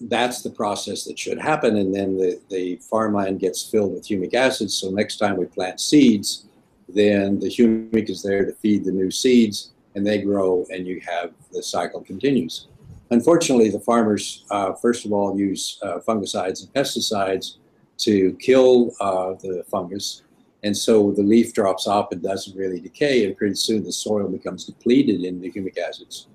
[0.00, 1.76] that's the process that should happen.
[1.76, 4.70] And then the, the farmland gets filled with humic acid.
[4.70, 6.46] So next time we plant seeds,
[6.88, 11.00] then the humic is there to feed the new seeds and they grow and you
[11.00, 12.68] have the cycle continues.
[13.10, 17.56] Unfortunately, the farmers, uh, first of all, use uh, fungicides and pesticides
[17.98, 20.22] to kill uh, the fungus.
[20.64, 24.28] And so the leaf drops off and doesn't really decay, and pretty soon the soil
[24.28, 26.26] becomes depleted in the humic acids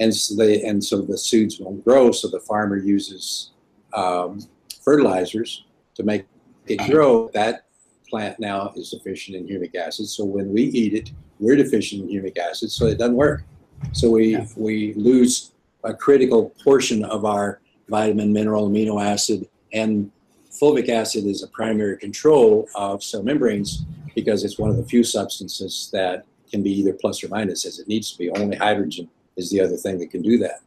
[0.00, 2.12] and so they and so the seeds won't grow.
[2.12, 3.50] So the farmer uses
[3.92, 4.40] um,
[4.82, 5.64] fertilizers
[5.94, 6.24] to make
[6.66, 7.30] it grow.
[7.34, 7.66] That
[8.08, 10.08] plant now is deficient in humic acid.
[10.08, 13.44] So when we eat it, we're deficient in humic acid, so it doesn't work.
[13.92, 14.46] So we yeah.
[14.56, 15.52] we lose
[15.84, 20.10] a critical portion of our vitamin, mineral, amino acid, and
[20.50, 23.84] fulvic acid is a primary control of cell membranes
[24.14, 27.78] because it's one of the few substances that can be either plus or minus as
[27.78, 28.30] it needs to be.
[28.30, 30.60] Only hydrogen is the other thing that can do that.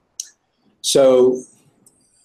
[0.82, 1.42] So,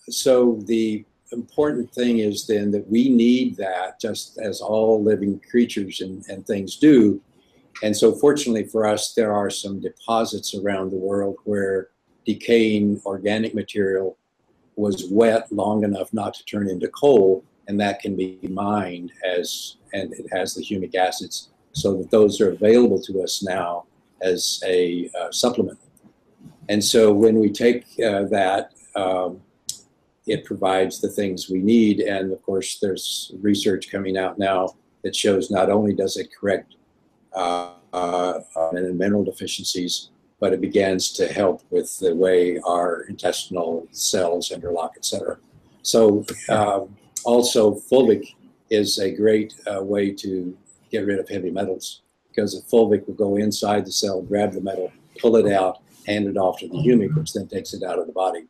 [0.09, 6.01] so the important thing is then that we need that just as all living creatures
[6.01, 7.20] and, and things do.
[7.82, 11.88] And so, fortunately for us, there are some deposits around the world where
[12.26, 14.16] decaying organic material
[14.76, 19.76] was wet long enough not to turn into coal, and that can be mined as
[19.93, 23.84] and it has the humic acids, so that those are available to us now
[24.22, 25.78] as a uh, supplement.
[26.68, 29.40] And so when we take uh, that, um,
[30.26, 32.00] it provides the things we need.
[32.00, 36.76] And of course, there's research coming out now that shows not only does it correct
[37.34, 38.40] uh, uh,
[38.72, 45.04] mineral deficiencies, but it begins to help with the way our intestinal cells interlock, et
[45.04, 45.38] cetera.
[45.82, 48.34] So um, also fulvic
[48.70, 50.56] is a great uh, way to
[50.90, 54.60] get rid of heavy metals because the fulvic will go inside the cell, grab the
[54.60, 57.98] metal, pull it out, hand it off to the humic, which then takes it out
[57.98, 58.46] of the body.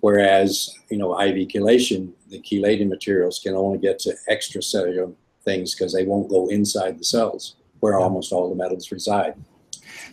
[0.00, 5.14] Whereas, you know, IV chelation, the chelating materials can only get to extracellular
[5.44, 9.34] things because they won't go inside the cells where almost all the metals reside.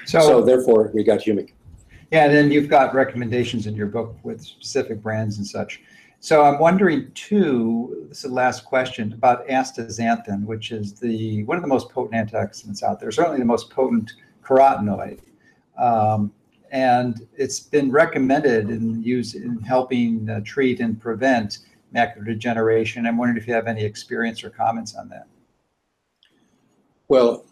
[0.05, 1.51] So, so therefore, we got humic.
[2.11, 5.81] Yeah, and then you've got recommendations in your book with specific brands and such.
[6.19, 8.07] So I'm wondering too.
[8.09, 12.31] This is the last question about astaxanthin, which is the one of the most potent
[12.31, 13.11] antioxidants out there.
[13.11, 14.13] Certainly the most potent
[14.43, 15.19] carotenoid,
[15.77, 16.31] um,
[16.71, 21.59] and it's been recommended in use in helping uh, treat and prevent
[21.93, 23.05] macular degeneration.
[23.05, 25.27] I'm wondering if you have any experience or comments on that.
[27.07, 27.45] Well,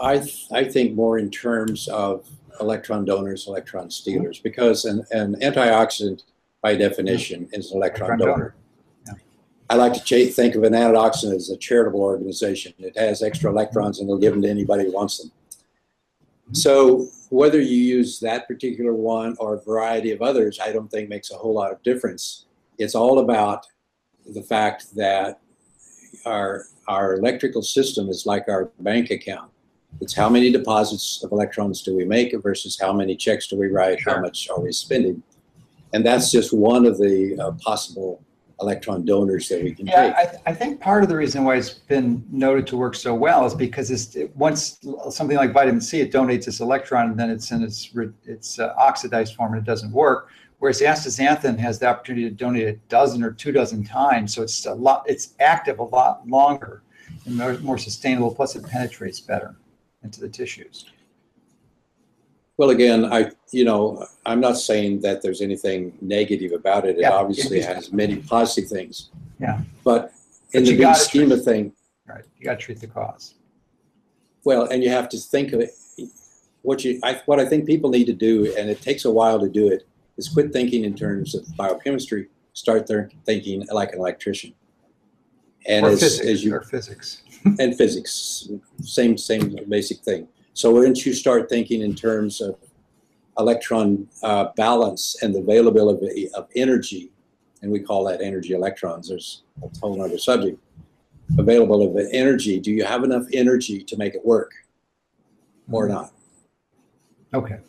[0.00, 2.28] I th- I think more in terms of
[2.60, 6.22] electron donors, electron stealers, because an, an antioxidant
[6.60, 8.54] by definition is an electron, electron donor.
[9.06, 9.20] donor.
[9.70, 12.74] I like to think of an antioxidant as a charitable organization.
[12.78, 15.28] It has extra electrons and they'll give them to anybody who wants them.
[15.28, 16.54] Mm-hmm.
[16.54, 21.08] So whether you use that particular one or a variety of others, I don't think
[21.08, 22.44] makes a whole lot of difference.
[22.76, 23.64] It's all about
[24.34, 25.40] the fact that
[26.26, 29.50] our our electrical system is like our bank account.
[30.02, 33.68] It's how many deposits of electrons do we make versus how many checks do we
[33.68, 34.14] write, sure.
[34.14, 35.22] how much are we spending.
[35.94, 38.22] And that's just one of the uh, possible
[38.62, 40.14] electron donors that we can yeah, take.
[40.14, 43.14] I, th- I, think part of the reason why it's been noted to work so
[43.14, 44.78] well is because it's, it, once
[45.10, 47.90] something like vitamin C, it donates this electron and then it's in its,
[48.24, 50.28] its uh, oxidized form and it doesn't work.
[50.58, 54.64] Whereas astaxanthin has the opportunity to donate a dozen or two dozen times, so it's
[54.64, 55.02] a lot.
[55.08, 56.84] It's active a lot longer
[57.26, 58.32] and more, more sustainable.
[58.32, 59.56] Plus, it penetrates better
[60.04, 60.86] into the tissues.
[62.62, 66.96] Well, again, I you know I'm not saying that there's anything negative about it.
[66.96, 69.10] It yeah, obviously has many positive things.
[69.40, 69.62] Yeah.
[69.82, 70.12] But
[70.52, 71.72] in but the big scheme treat, of things,
[72.06, 72.22] right?
[72.38, 73.34] You got to treat the cause.
[74.44, 75.70] Well, and you have to think of it.
[76.62, 79.40] What you I, what I think people need to do, and it takes a while
[79.40, 79.84] to do it,
[80.16, 82.28] is quit thinking in terms of biochemistry.
[82.52, 84.54] Start there thinking like an electrician.
[85.66, 87.22] And or as, physics, as you or physics
[87.58, 88.48] and physics,
[88.82, 90.28] same same basic thing.
[90.54, 92.56] So once you start thinking in terms of
[93.38, 97.10] electron uh, balance and the availability of energy,
[97.62, 99.08] and we call that energy electrons.
[99.08, 100.58] There's a whole other subject.
[101.38, 102.60] Available of energy.
[102.60, 104.52] Do you have enough energy to make it work,
[105.70, 106.12] or not?
[107.32, 107.60] Okay.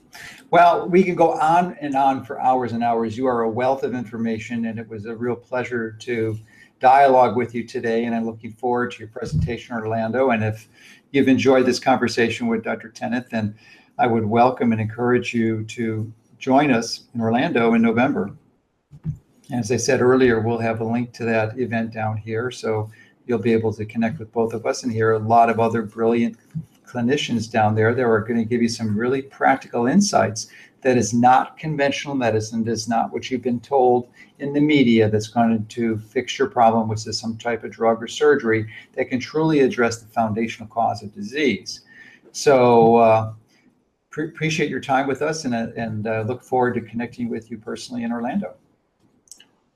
[0.50, 3.18] Well, we can go on and on for hours and hours.
[3.18, 6.38] You are a wealth of information, and it was a real pleasure to
[6.82, 8.04] dialogue with you today.
[8.04, 10.32] And I'm looking forward to your presentation, Orlando.
[10.32, 10.68] And if
[11.14, 12.90] you've enjoyed this conversation with Dr.
[12.90, 13.56] Tennant, then
[13.98, 18.36] I would welcome and encourage you to join us in Orlando in November.
[19.52, 22.50] And as I said earlier, we'll have a link to that event down here.
[22.50, 22.90] So
[23.28, 25.84] you'll be able to connect with both of us and hear a lot of other
[25.84, 26.36] brilliant
[26.84, 30.48] clinicians down there that are going to give you some really practical insights
[30.84, 34.10] that is not conventional medicine, is not what you've been told
[34.40, 38.04] in the media that's going to fix your problem, which is some type of drug
[38.04, 41.82] or surgery that can truly address the foundational cause of disease.
[42.32, 43.34] So, uh,
[44.10, 47.50] pre- appreciate your time with us and, uh, and uh, look forward to connecting with
[47.50, 48.56] you personally in Orlando.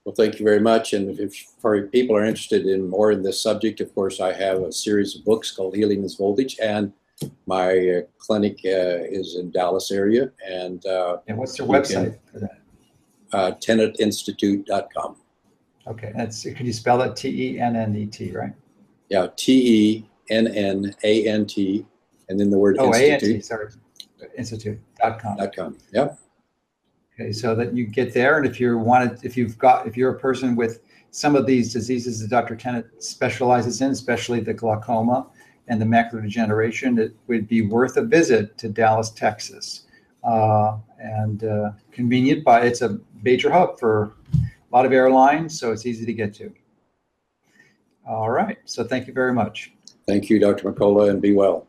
[0.03, 0.93] Well, thank you very much.
[0.93, 4.61] And if for people are interested in more in this subject, of course, I have
[4.61, 6.93] a series of books called Healing is Voltage and
[7.45, 12.20] my uh, clinic uh, is in Dallas area, and uh, and what's your website can,
[12.32, 12.59] for that?
[13.34, 15.15] Uh, tennantinstitute.com.
[15.88, 18.53] Okay, that's can you spell that T E N N E T right?
[19.09, 21.86] Yeah, T E N N A N T,
[22.30, 23.24] and then the word oh, institute.
[23.24, 23.68] A-N-T, sorry,
[24.38, 25.38] institute.com.
[25.38, 25.78] Dot com.
[25.93, 26.20] Yep.
[27.20, 30.11] Okay, so that you get there, and if you wanted, if you've got, if you're
[30.11, 32.55] a person with some of these diseases that Dr.
[32.55, 35.26] Tennant specializes in, especially the glaucoma,
[35.68, 39.84] and the macular degeneration, it would be worth a visit to Dallas, Texas.
[40.24, 45.72] Uh, and uh, convenient, but it's a major hub for a lot of airlines, so
[45.72, 46.51] it's easy to get to.
[48.07, 49.74] All right, so thank you very much.
[50.07, 50.72] Thank you, Dr.
[50.72, 51.66] McCullough, and be well.